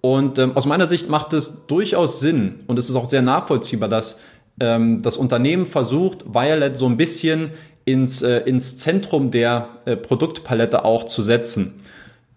Und 0.00 0.38
ähm, 0.38 0.56
aus 0.56 0.66
meiner 0.66 0.86
Sicht 0.86 1.08
macht 1.08 1.32
es 1.32 1.66
durchaus 1.66 2.20
Sinn 2.20 2.56
und 2.66 2.78
es 2.78 2.88
ist 2.88 2.96
auch 2.96 3.08
sehr 3.08 3.22
nachvollziehbar, 3.22 3.88
dass 3.88 4.18
ähm, 4.60 5.02
das 5.02 5.16
Unternehmen 5.16 5.66
versucht, 5.66 6.24
Violet 6.32 6.76
so 6.76 6.86
ein 6.86 6.96
bisschen 6.96 7.50
ins, 7.84 8.22
äh, 8.22 8.38
ins 8.40 8.76
Zentrum 8.76 9.30
der 9.30 9.68
äh, 9.84 9.96
Produktpalette 9.96 10.84
auch 10.84 11.04
zu 11.04 11.22
setzen. 11.22 11.80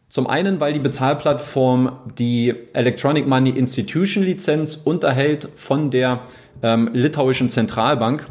Zum 0.09 0.25
einen, 0.25 0.59
weil 0.59 0.73
die 0.73 0.79
Bezahlplattform 0.79 1.91
die 2.17 2.55
Electronic 2.73 3.27
Money 3.27 3.51
Institution 3.51 4.23
Lizenz 4.23 4.75
unterhält 4.75 5.49
von 5.53 5.91
der 5.91 6.21
ähm, 6.63 6.89
litauischen 6.93 7.47
Zentralbank. 7.47 8.25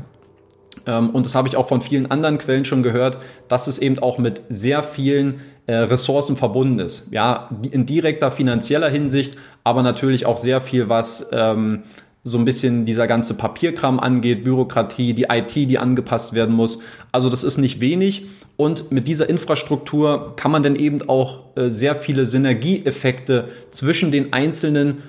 Ähm, 0.86 1.10
und 1.10 1.24
das 1.24 1.36
habe 1.36 1.46
ich 1.46 1.56
auch 1.56 1.68
von 1.68 1.80
vielen 1.80 2.10
anderen 2.10 2.38
Quellen 2.38 2.64
schon 2.64 2.82
gehört, 2.82 3.18
dass 3.46 3.68
es 3.68 3.78
eben 3.78 3.98
auch 4.00 4.18
mit 4.18 4.42
sehr 4.48 4.82
vielen 4.82 5.40
Ressourcen 5.72 6.36
verbunden 6.36 6.78
ist. 6.78 7.08
Ja, 7.10 7.50
in 7.70 7.86
direkter 7.86 8.30
finanzieller 8.30 8.88
Hinsicht, 8.88 9.36
aber 9.64 9.82
natürlich 9.82 10.26
auch 10.26 10.36
sehr 10.36 10.60
viel, 10.60 10.88
was 10.88 11.28
ähm, 11.32 11.82
so 12.24 12.38
ein 12.38 12.44
bisschen 12.44 12.84
dieser 12.84 13.06
ganze 13.06 13.34
Papierkram 13.34 14.00
angeht, 14.00 14.44
Bürokratie, 14.44 15.14
die 15.14 15.26
IT, 15.30 15.54
die 15.54 15.78
angepasst 15.78 16.34
werden 16.34 16.54
muss. 16.54 16.80
Also 17.12 17.30
das 17.30 17.44
ist 17.44 17.58
nicht 17.58 17.80
wenig. 17.80 18.26
Und 18.56 18.90
mit 18.90 19.06
dieser 19.06 19.28
Infrastruktur 19.28 20.34
kann 20.36 20.50
man 20.50 20.62
dann 20.62 20.74
eben 20.74 21.08
auch 21.08 21.56
äh, 21.56 21.70
sehr 21.70 21.94
viele 21.94 22.26
Synergieeffekte 22.26 23.44
zwischen 23.70 24.10
den 24.10 24.32
einzelnen 24.32 25.02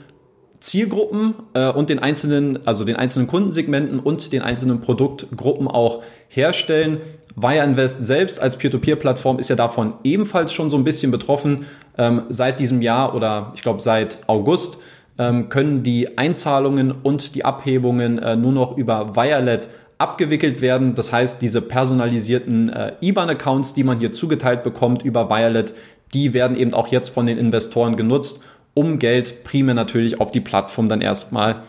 Zielgruppen 0.60 1.36
äh, 1.54 1.70
und 1.70 1.90
den 1.90 2.00
einzelnen, 2.00 2.66
also 2.66 2.84
den 2.84 2.96
einzelnen 2.96 3.28
Kundensegmenten 3.28 4.00
und 4.00 4.32
den 4.34 4.42
einzelnen 4.42 4.82
Produktgruppen 4.82 5.68
auch 5.68 6.04
herstellen. 6.28 6.98
Wire 7.36 7.64
Invest 7.64 8.06
selbst 8.06 8.42
als 8.42 8.58
Peer-to-Peer-Plattform 8.58 9.40
ist 9.40 9.50
ja 9.50 9.56
davon 9.56 9.94
ebenfalls 10.04 10.52
schon 10.52 10.70
so 10.70 10.78
ein 10.78 10.84
bisschen 10.84 11.12
betroffen. 11.12 11.66
Ähm, 11.98 12.24
seit 12.30 12.60
diesem 12.60 12.82
Jahr 12.82 13.16
oder 13.16 13.54
ich 13.56 13.62
glaube 13.62 13.82
seit 13.82 14.20
August 14.28 14.78
ähm, 15.18 15.50
können 15.50 15.84
die 15.84 16.18
Einzahlungen 16.18 16.92
und 16.92 17.36
die 17.36 17.46
Abhebungen 17.46 18.20
äh, 18.20 18.36
nur 18.36 18.52
noch 18.52 18.78
über 18.78 19.16
Wirelet 19.16 19.70
abgewickelt 19.98 20.62
werden. 20.62 20.96
Das 20.96 21.14
heißt, 21.14 21.42
diese 21.42 21.62
personalisierten 21.62 22.70
äh, 22.70 22.94
IBAN-Accounts, 23.02 23.74
die 23.74 23.84
man 23.84 24.00
hier 24.00 24.12
zugeteilt 24.12 24.64
bekommt 24.64 25.04
über 25.04 25.30
Wirelet, 25.30 25.74
die 26.14 26.34
werden 26.34 26.58
eben 26.58 26.74
auch 26.74 26.88
jetzt 26.88 27.10
von 27.10 27.26
den 27.26 27.38
Investoren 27.38 27.96
genutzt, 27.96 28.44
um 28.74 29.00
Geld 29.00 29.44
primär 29.44 29.76
natürlich 29.76 30.20
auf 30.20 30.32
die 30.32 30.42
Plattform 30.42 30.90
dann 30.90 31.02
erstmal 31.02 31.64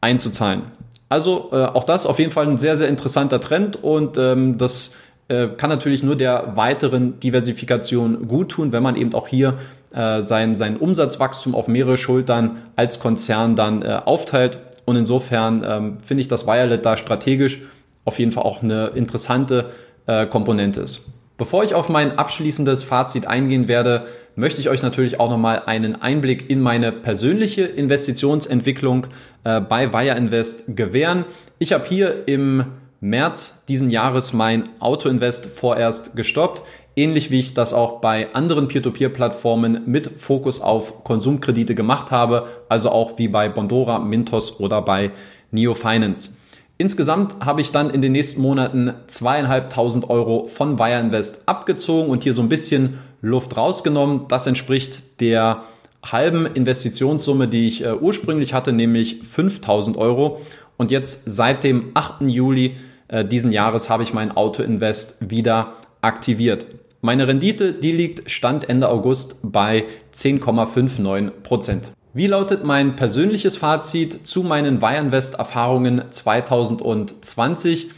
einzuzahlen. 0.00 0.62
Also 1.08 1.50
äh, 1.52 1.56
auch 1.56 1.84
das 1.84 2.06
auf 2.06 2.18
jeden 2.18 2.32
Fall 2.32 2.48
ein 2.48 2.58
sehr, 2.58 2.76
sehr 2.76 2.88
interessanter 2.88 3.40
Trend 3.40 3.82
und 3.82 4.18
ähm, 4.18 4.58
das 4.58 4.92
äh, 5.28 5.48
kann 5.48 5.70
natürlich 5.70 6.02
nur 6.02 6.16
der 6.16 6.56
weiteren 6.56 7.20
Diversifikation 7.20 8.28
gut 8.28 8.50
tun, 8.50 8.72
wenn 8.72 8.82
man 8.82 8.96
eben 8.96 9.14
auch 9.14 9.28
hier 9.28 9.58
äh, 9.92 10.22
sein, 10.22 10.54
sein 10.54 10.76
Umsatzwachstum 10.76 11.54
auf 11.54 11.68
mehrere 11.68 11.96
Schultern 11.96 12.62
als 12.76 13.00
Konzern 13.00 13.56
dann 13.56 13.82
äh, 13.82 14.00
aufteilt. 14.04 14.58
Und 14.84 14.96
insofern 14.96 15.64
ähm, 15.66 16.00
finde 16.00 16.20
ich, 16.20 16.28
dass 16.28 16.46
Violet 16.46 16.84
da 16.84 16.96
strategisch 16.96 17.60
auf 18.04 18.18
jeden 18.18 18.30
Fall 18.30 18.44
auch 18.44 18.62
eine 18.62 18.88
interessante 18.88 19.70
äh, 20.06 20.26
Komponente 20.26 20.80
ist. 20.80 21.12
Bevor 21.38 21.64
ich 21.64 21.74
auf 21.74 21.88
mein 21.88 22.18
abschließendes 22.18 22.84
Fazit 22.84 23.26
eingehen 23.26 23.68
werde, 23.68 24.06
möchte 24.36 24.60
ich 24.60 24.68
euch 24.68 24.82
natürlich 24.82 25.18
auch 25.18 25.30
nochmal 25.30 25.62
einen 25.66 26.00
Einblick 26.00 26.48
in 26.50 26.60
meine 26.60 26.92
persönliche 26.92 27.62
Investitionsentwicklung 27.62 29.08
äh, 29.44 29.60
bei 29.60 29.92
Wire 29.92 30.16
Invest 30.16 30.76
gewähren. 30.76 31.24
Ich 31.58 31.72
habe 31.72 31.86
hier 31.88 32.28
im 32.28 32.66
März 33.00 33.64
diesen 33.68 33.90
Jahres 33.90 34.32
mein 34.32 34.64
Autoinvest 34.78 35.46
vorerst 35.46 36.16
gestoppt, 36.16 36.62
ähnlich 36.96 37.30
wie 37.30 37.40
ich 37.40 37.54
das 37.54 37.72
auch 37.72 38.00
bei 38.00 38.32
anderen 38.34 38.68
Peer-to-Peer-Plattformen 38.68 39.82
mit 39.86 40.06
Fokus 40.06 40.60
auf 40.60 41.02
Konsumkredite 41.04 41.74
gemacht 41.74 42.10
habe, 42.10 42.46
also 42.68 42.90
auch 42.90 43.18
wie 43.18 43.28
bei 43.28 43.48
Bondora, 43.48 43.98
Mintos 43.98 44.60
oder 44.60 44.82
bei 44.82 45.12
Neo 45.50 45.74
Finance. 45.74 46.36
Insgesamt 46.78 47.36
habe 47.40 47.62
ich 47.62 47.72
dann 47.72 47.88
in 47.88 48.02
den 48.02 48.12
nächsten 48.12 48.42
Monaten 48.42 48.92
zweieinhalbtausend 49.06 50.10
Euro 50.10 50.46
von 50.46 50.78
Wire 50.78 51.00
Invest 51.00 51.48
abgezogen 51.48 52.10
und 52.10 52.22
hier 52.22 52.34
so 52.34 52.42
ein 52.42 52.50
bisschen 52.50 52.98
Luft 53.20 53.56
rausgenommen. 53.56 54.26
Das 54.28 54.46
entspricht 54.46 55.20
der 55.20 55.62
halben 56.04 56.46
Investitionssumme, 56.46 57.48
die 57.48 57.68
ich 57.68 57.84
äh, 57.84 57.92
ursprünglich 57.92 58.54
hatte, 58.54 58.72
nämlich 58.72 59.20
5000 59.22 59.96
Euro. 59.96 60.40
Und 60.76 60.90
jetzt 60.90 61.22
seit 61.26 61.64
dem 61.64 61.90
8. 61.94 62.22
Juli 62.22 62.76
äh, 63.08 63.24
diesen 63.24 63.52
Jahres 63.52 63.88
habe 63.88 64.02
ich 64.02 64.12
mein 64.12 64.36
Auto 64.36 64.62
Invest 64.62 65.16
wieder 65.20 65.74
aktiviert. 66.00 66.66
Meine 67.00 67.28
Rendite, 67.28 67.72
die 67.72 67.92
liegt 67.92 68.30
Stand 68.30 68.68
Ende 68.68 68.88
August 68.88 69.36
bei 69.42 69.84
10,59 70.14 71.30
Prozent. 71.42 71.92
Wie 72.14 72.26
lautet 72.26 72.64
mein 72.64 72.96
persönliches 72.96 73.58
Fazit 73.58 74.26
zu 74.26 74.42
meinen 74.42 74.80
Weyerinvest-Erfahrungen 74.80 76.04
2020? 76.10 77.90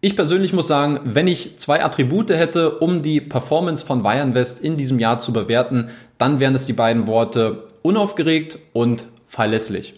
Ich 0.00 0.14
persönlich 0.14 0.52
muss 0.52 0.68
sagen, 0.68 1.00
wenn 1.02 1.26
ich 1.26 1.58
zwei 1.58 1.82
Attribute 1.84 2.30
hätte, 2.30 2.78
um 2.78 3.02
die 3.02 3.20
Performance 3.20 3.84
von 3.84 4.04
Weyerinvest 4.04 4.62
in 4.62 4.76
diesem 4.76 5.00
Jahr 5.00 5.18
zu 5.18 5.32
bewerten, 5.32 5.88
dann 6.18 6.38
wären 6.38 6.54
es 6.54 6.66
die 6.66 6.72
beiden 6.72 7.08
Worte 7.08 7.64
unaufgeregt 7.82 8.60
und 8.72 9.06
verlässlich. 9.26 9.94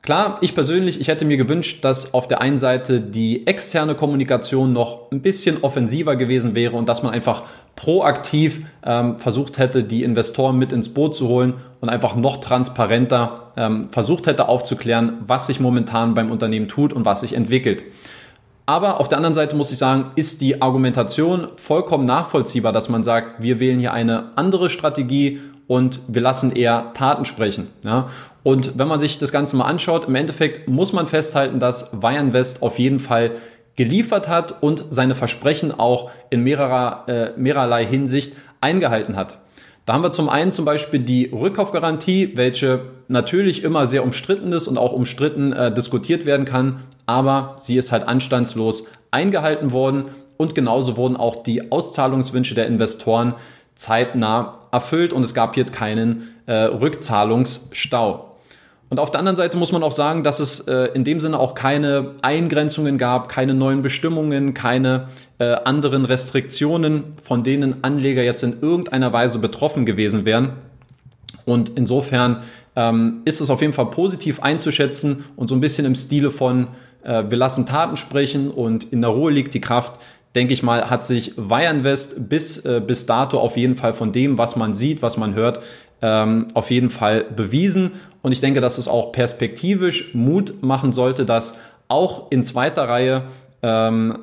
Klar, 0.00 0.38
ich 0.40 0.54
persönlich, 0.54 1.02
ich 1.02 1.08
hätte 1.08 1.26
mir 1.26 1.36
gewünscht, 1.36 1.84
dass 1.84 2.14
auf 2.14 2.28
der 2.28 2.40
einen 2.40 2.56
Seite 2.56 3.02
die 3.02 3.46
externe 3.46 3.94
Kommunikation 3.94 4.72
noch 4.72 5.10
ein 5.12 5.20
bisschen 5.20 5.58
offensiver 5.60 6.16
gewesen 6.16 6.54
wäre 6.54 6.74
und 6.74 6.88
dass 6.88 7.02
man 7.02 7.12
einfach 7.12 7.42
proaktiv 7.76 8.62
ähm, 8.86 9.18
versucht 9.18 9.58
hätte, 9.58 9.84
die 9.84 10.02
Investoren 10.02 10.56
mit 10.56 10.72
ins 10.72 10.94
Boot 10.94 11.14
zu 11.14 11.28
holen 11.28 11.54
und 11.80 11.90
einfach 11.90 12.16
noch 12.16 12.38
transparenter 12.38 13.52
ähm, 13.58 13.90
versucht 13.90 14.26
hätte 14.26 14.48
aufzuklären, 14.48 15.18
was 15.26 15.46
sich 15.46 15.60
momentan 15.60 16.14
beim 16.14 16.30
Unternehmen 16.30 16.68
tut 16.68 16.94
und 16.94 17.04
was 17.04 17.20
sich 17.20 17.34
entwickelt. 17.34 17.82
Aber 18.68 19.00
auf 19.00 19.08
der 19.08 19.16
anderen 19.16 19.32
Seite 19.32 19.56
muss 19.56 19.72
ich 19.72 19.78
sagen, 19.78 20.10
ist 20.14 20.42
die 20.42 20.60
Argumentation 20.60 21.46
vollkommen 21.56 22.04
nachvollziehbar, 22.04 22.70
dass 22.70 22.90
man 22.90 23.02
sagt, 23.02 23.42
wir 23.42 23.60
wählen 23.60 23.78
hier 23.78 23.94
eine 23.94 24.36
andere 24.36 24.68
Strategie 24.68 25.40
und 25.66 26.00
wir 26.06 26.20
lassen 26.20 26.54
eher 26.54 26.92
Taten 26.92 27.24
sprechen. 27.24 27.68
Ja? 27.82 28.10
Und 28.42 28.78
wenn 28.78 28.86
man 28.86 29.00
sich 29.00 29.18
das 29.18 29.32
Ganze 29.32 29.56
mal 29.56 29.64
anschaut, 29.64 30.06
im 30.06 30.14
Endeffekt 30.14 30.68
muss 30.68 30.92
man 30.92 31.06
festhalten, 31.06 31.60
dass 31.60 31.98
Bayern 31.98 32.34
West 32.34 32.60
auf 32.60 32.78
jeden 32.78 33.00
Fall 33.00 33.30
geliefert 33.76 34.28
hat 34.28 34.62
und 34.62 34.84
seine 34.90 35.14
Versprechen 35.14 35.72
auch 35.72 36.10
in 36.28 36.42
mehrerer, 36.42 37.04
äh, 37.08 37.30
mehrerlei 37.38 37.86
Hinsicht 37.86 38.36
eingehalten 38.60 39.16
hat. 39.16 39.38
Da 39.86 39.94
haben 39.94 40.02
wir 40.02 40.10
zum 40.10 40.28
einen 40.28 40.52
zum 40.52 40.66
Beispiel 40.66 41.00
die 41.00 41.30
Rückkaufgarantie, 41.32 42.32
welche 42.34 42.82
natürlich 43.08 43.64
immer 43.64 43.86
sehr 43.86 44.04
umstritten 44.04 44.52
ist 44.52 44.68
und 44.68 44.76
auch 44.76 44.92
umstritten 44.92 45.54
äh, 45.54 45.72
diskutiert 45.72 46.26
werden 46.26 46.44
kann, 46.44 46.80
aber 47.08 47.56
sie 47.58 47.76
ist 47.78 47.90
halt 47.90 48.06
anstandslos 48.06 48.84
eingehalten 49.10 49.72
worden 49.72 50.04
und 50.36 50.54
genauso 50.54 50.96
wurden 50.96 51.16
auch 51.16 51.42
die 51.42 51.72
Auszahlungswünsche 51.72 52.54
der 52.54 52.66
Investoren 52.66 53.34
zeitnah 53.74 54.60
erfüllt 54.70 55.14
und 55.14 55.24
es 55.24 55.32
gab 55.32 55.54
hier 55.54 55.64
keinen 55.64 56.34
äh, 56.46 56.52
Rückzahlungsstau. 56.52 58.36
Und 58.90 59.00
auf 59.00 59.10
der 59.10 59.20
anderen 59.20 59.36
Seite 59.36 59.56
muss 59.56 59.72
man 59.72 59.82
auch 59.82 59.92
sagen, 59.92 60.22
dass 60.22 60.38
es 60.40 60.60
äh, 60.60 60.90
in 60.94 61.04
dem 61.04 61.20
Sinne 61.20 61.38
auch 61.38 61.54
keine 61.54 62.14
Eingrenzungen 62.20 62.98
gab, 62.98 63.28
keine 63.28 63.54
neuen 63.54 63.80
Bestimmungen, 63.80 64.52
keine 64.52 65.08
äh, 65.38 65.54
anderen 65.54 66.04
Restriktionen, 66.04 67.14
von 67.22 67.42
denen 67.42 67.84
Anleger 67.84 68.22
jetzt 68.22 68.42
in 68.42 68.60
irgendeiner 68.60 69.12
Weise 69.14 69.38
betroffen 69.38 69.86
gewesen 69.86 70.26
wären. 70.26 70.52
Und 71.44 71.70
insofern 71.76 72.42
ähm, 72.76 73.22
ist 73.24 73.40
es 73.40 73.50
auf 73.50 73.60
jeden 73.60 73.72
Fall 73.72 73.90
positiv 73.90 74.40
einzuschätzen 74.40 75.24
und 75.36 75.48
so 75.48 75.54
ein 75.54 75.60
bisschen 75.60 75.86
im 75.86 75.94
Stile 75.94 76.30
von 76.30 76.68
wir 77.28 77.38
lassen 77.38 77.66
Taten 77.66 77.96
sprechen 77.96 78.50
und 78.50 78.84
in 78.92 79.00
der 79.00 79.10
Ruhe 79.10 79.30
liegt 79.30 79.54
die 79.54 79.60
Kraft, 79.60 80.00
denke 80.34 80.52
ich 80.52 80.62
mal, 80.62 80.90
hat 80.90 81.04
sich 81.04 81.32
Weyerinvest 81.36 82.28
bis, 82.28 82.64
äh, 82.64 82.80
bis 82.84 83.06
dato 83.06 83.38
auf 83.38 83.56
jeden 83.56 83.76
Fall 83.76 83.94
von 83.94 84.12
dem, 84.12 84.38
was 84.38 84.56
man 84.56 84.74
sieht, 84.74 85.02
was 85.02 85.16
man 85.16 85.34
hört, 85.34 85.60
ähm, 86.02 86.48
auf 86.54 86.70
jeden 86.70 86.90
Fall 86.90 87.24
bewiesen. 87.24 87.92
Und 88.22 88.32
ich 88.32 88.40
denke, 88.40 88.60
dass 88.60 88.78
es 88.78 88.88
auch 88.88 89.12
perspektivisch 89.12 90.14
Mut 90.14 90.62
machen 90.62 90.92
sollte, 90.92 91.24
dass 91.24 91.54
auch 91.88 92.30
in 92.30 92.44
zweiter 92.44 92.88
Reihe 92.88 93.24
ähm, 93.62 94.18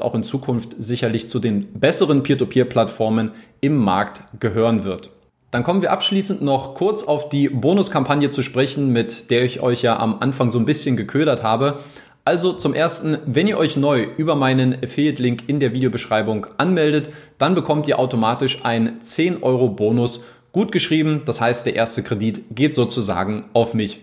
auch 0.00 0.14
in 0.14 0.22
Zukunft 0.22 0.76
sicherlich 0.78 1.28
zu 1.28 1.38
den 1.38 1.72
besseren 1.74 2.22
Peer-to-Peer-Plattformen 2.22 3.32
im 3.60 3.76
Markt 3.76 4.22
gehören 4.40 4.84
wird. 4.84 5.10
Dann 5.50 5.64
kommen 5.64 5.82
wir 5.82 5.90
abschließend 5.90 6.42
noch 6.42 6.74
kurz 6.74 7.02
auf 7.02 7.28
die 7.28 7.48
Bonuskampagne 7.48 8.30
zu 8.30 8.42
sprechen, 8.42 8.92
mit 8.92 9.30
der 9.30 9.44
ich 9.44 9.60
euch 9.60 9.82
ja 9.82 9.98
am 9.98 10.18
Anfang 10.20 10.52
so 10.52 10.58
ein 10.58 10.64
bisschen 10.64 10.96
geködert 10.96 11.42
habe. 11.42 11.80
Also 12.24 12.52
zum 12.52 12.74
ersten, 12.74 13.18
wenn 13.26 13.46
ihr 13.46 13.56
euch 13.56 13.76
neu 13.76 14.06
über 14.16 14.34
meinen 14.34 14.74
Affiliate-Link 14.84 15.44
in 15.46 15.58
der 15.58 15.72
Videobeschreibung 15.72 16.46
anmeldet, 16.58 17.08
dann 17.38 17.54
bekommt 17.54 17.88
ihr 17.88 17.98
automatisch 17.98 18.64
einen 18.64 19.00
10 19.00 19.42
Euro 19.42 19.68
Bonus 19.68 20.22
gut 20.52 20.70
geschrieben. 20.70 21.22
Das 21.24 21.40
heißt, 21.40 21.64
der 21.64 21.76
erste 21.76 22.02
Kredit 22.02 22.44
geht 22.50 22.74
sozusagen 22.74 23.48
auf 23.54 23.72
mich. 23.72 24.00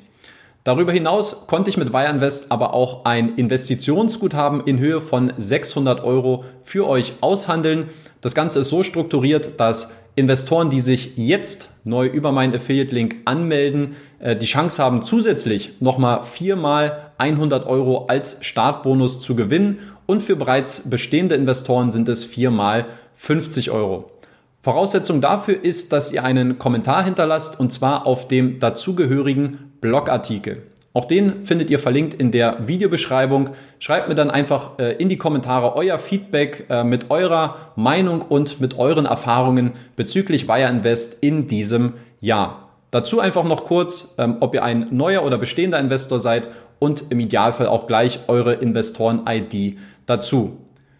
Darüber 0.63 0.91
hinaus 0.91 1.47
konnte 1.47 1.69
ich 1.69 1.77
mit 1.77 1.93
Wireinvest 1.93 2.51
aber 2.51 2.73
auch 2.73 3.05
ein 3.05 3.35
Investitionsguthaben 3.35 4.61
in 4.65 4.79
Höhe 4.79 4.99
von 4.99 5.31
600 5.37 6.03
Euro 6.03 6.43
für 6.61 6.87
euch 6.89 7.13
aushandeln. 7.21 7.85
Das 8.19 8.35
Ganze 8.35 8.59
ist 8.59 8.69
so 8.69 8.83
strukturiert, 8.83 9.59
dass 9.59 9.91
Investoren, 10.17 10.71
die 10.71 10.79
sich 10.79 11.15
jetzt 11.15 11.69
neu 11.83 12.07
über 12.07 12.31
meinen 12.31 12.55
Affiliate-Link 12.55 13.17
anmelden, 13.25 13.95
äh, 14.17 14.35
die 14.35 14.47
Chance 14.47 14.83
haben, 14.83 15.03
zusätzlich 15.03 15.79
nochmal 15.79 16.23
viermal 16.23 17.11
100 17.19 17.67
Euro 17.67 18.07
als 18.07 18.37
Startbonus 18.41 19.19
zu 19.19 19.35
gewinnen 19.35 19.77
und 20.07 20.21
für 20.21 20.35
bereits 20.35 20.89
bestehende 20.89 21.35
Investoren 21.35 21.91
sind 21.91 22.09
es 22.09 22.23
viermal 22.25 22.87
50 23.13 23.69
Euro. 23.69 24.11
Voraussetzung 24.59 25.21
dafür 25.21 25.63
ist, 25.63 25.93
dass 25.93 26.11
ihr 26.11 26.23
einen 26.23 26.57
Kommentar 26.57 27.03
hinterlasst 27.03 27.59
und 27.59 27.71
zwar 27.71 28.07
auf 28.07 28.27
dem 28.27 28.59
dazugehörigen 28.59 29.73
Blogartikel. 29.81 30.63
Auch 30.97 31.05
den 31.05 31.45
findet 31.45 31.69
ihr 31.69 31.77
verlinkt 31.77 32.15
in 32.15 32.31
der 32.31 32.67
Videobeschreibung. 32.67 33.51
Schreibt 33.77 34.09
mir 34.09 34.15
dann 34.15 34.31
einfach 34.31 34.79
äh, 34.79 34.93
in 34.93 35.09
die 35.09 35.17
Kommentare 35.17 35.75
euer 35.75 35.99
Feedback 35.99 36.65
äh, 36.71 36.83
mit 36.83 37.11
eurer 37.11 37.55
Meinung 37.75 38.23
und 38.23 38.59
mit 38.59 38.79
euren 38.79 39.05
Erfahrungen 39.05 39.73
bezüglich 39.95 40.47
Wire 40.47 40.67
Invest 40.67 41.21
in 41.21 41.47
diesem 41.47 41.93
Jahr. 42.19 42.69
Dazu 42.89 43.19
einfach 43.19 43.43
noch 43.43 43.65
kurz, 43.65 44.15
ähm, 44.17 44.37
ob 44.39 44.55
ihr 44.55 44.63
ein 44.63 44.87
neuer 44.89 45.23
oder 45.23 45.37
bestehender 45.37 45.79
Investor 45.79 46.19
seid 46.19 46.47
und 46.79 47.11
im 47.11 47.19
Idealfall 47.19 47.67
auch 47.67 47.85
gleich 47.85 48.21
eure 48.27 48.55
Investoren-ID 48.55 49.77
dazu. 50.07 50.57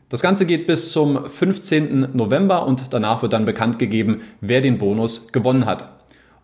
Das 0.10 0.22
Ganze 0.22 0.46
geht 0.46 0.68
bis 0.68 0.92
zum 0.92 1.26
15. 1.26 2.10
November 2.14 2.68
und 2.68 2.94
danach 2.94 3.24
wird 3.24 3.34
dann 3.34 3.46
bekannt 3.46 3.80
gegeben, 3.80 4.22
wer 4.42 4.62
den 4.62 4.78
Bonus 4.78 5.32
gewonnen 5.32 5.66
hat. 5.66 5.97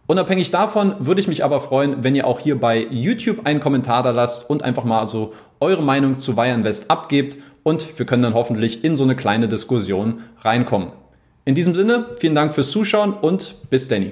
Unabhängig 0.05 0.51
davon 0.51 0.95
würde 0.99 1.21
ich 1.21 1.29
mich 1.29 1.45
aber 1.45 1.61
freuen, 1.61 2.03
wenn 2.03 2.13
ihr 2.13 2.27
auch 2.27 2.39
hier 2.39 2.59
bei 2.59 2.85
YouTube 2.89 3.45
einen 3.45 3.61
Kommentar 3.61 4.03
da 4.03 4.11
lasst 4.11 4.49
und 4.49 4.61
einfach 4.61 4.83
mal 4.83 5.05
so 5.05 5.33
eure 5.61 5.81
Meinung 5.81 6.19
zu 6.19 6.35
Wire 6.35 6.53
Invest 6.53 6.91
abgebt 6.91 7.37
und 7.63 7.97
wir 7.97 8.05
können 8.05 8.21
dann 8.21 8.33
hoffentlich 8.33 8.83
in 8.83 8.97
so 8.97 9.03
eine 9.03 9.15
kleine 9.15 9.47
Diskussion 9.47 10.19
reinkommen. 10.41 10.89
In 11.45 11.55
diesem 11.55 11.73
Sinne, 11.73 12.07
vielen 12.17 12.35
Dank 12.35 12.53
fürs 12.53 12.71
Zuschauen 12.71 13.13
und 13.13 13.55
bis 13.69 13.87
Danny. 13.87 14.11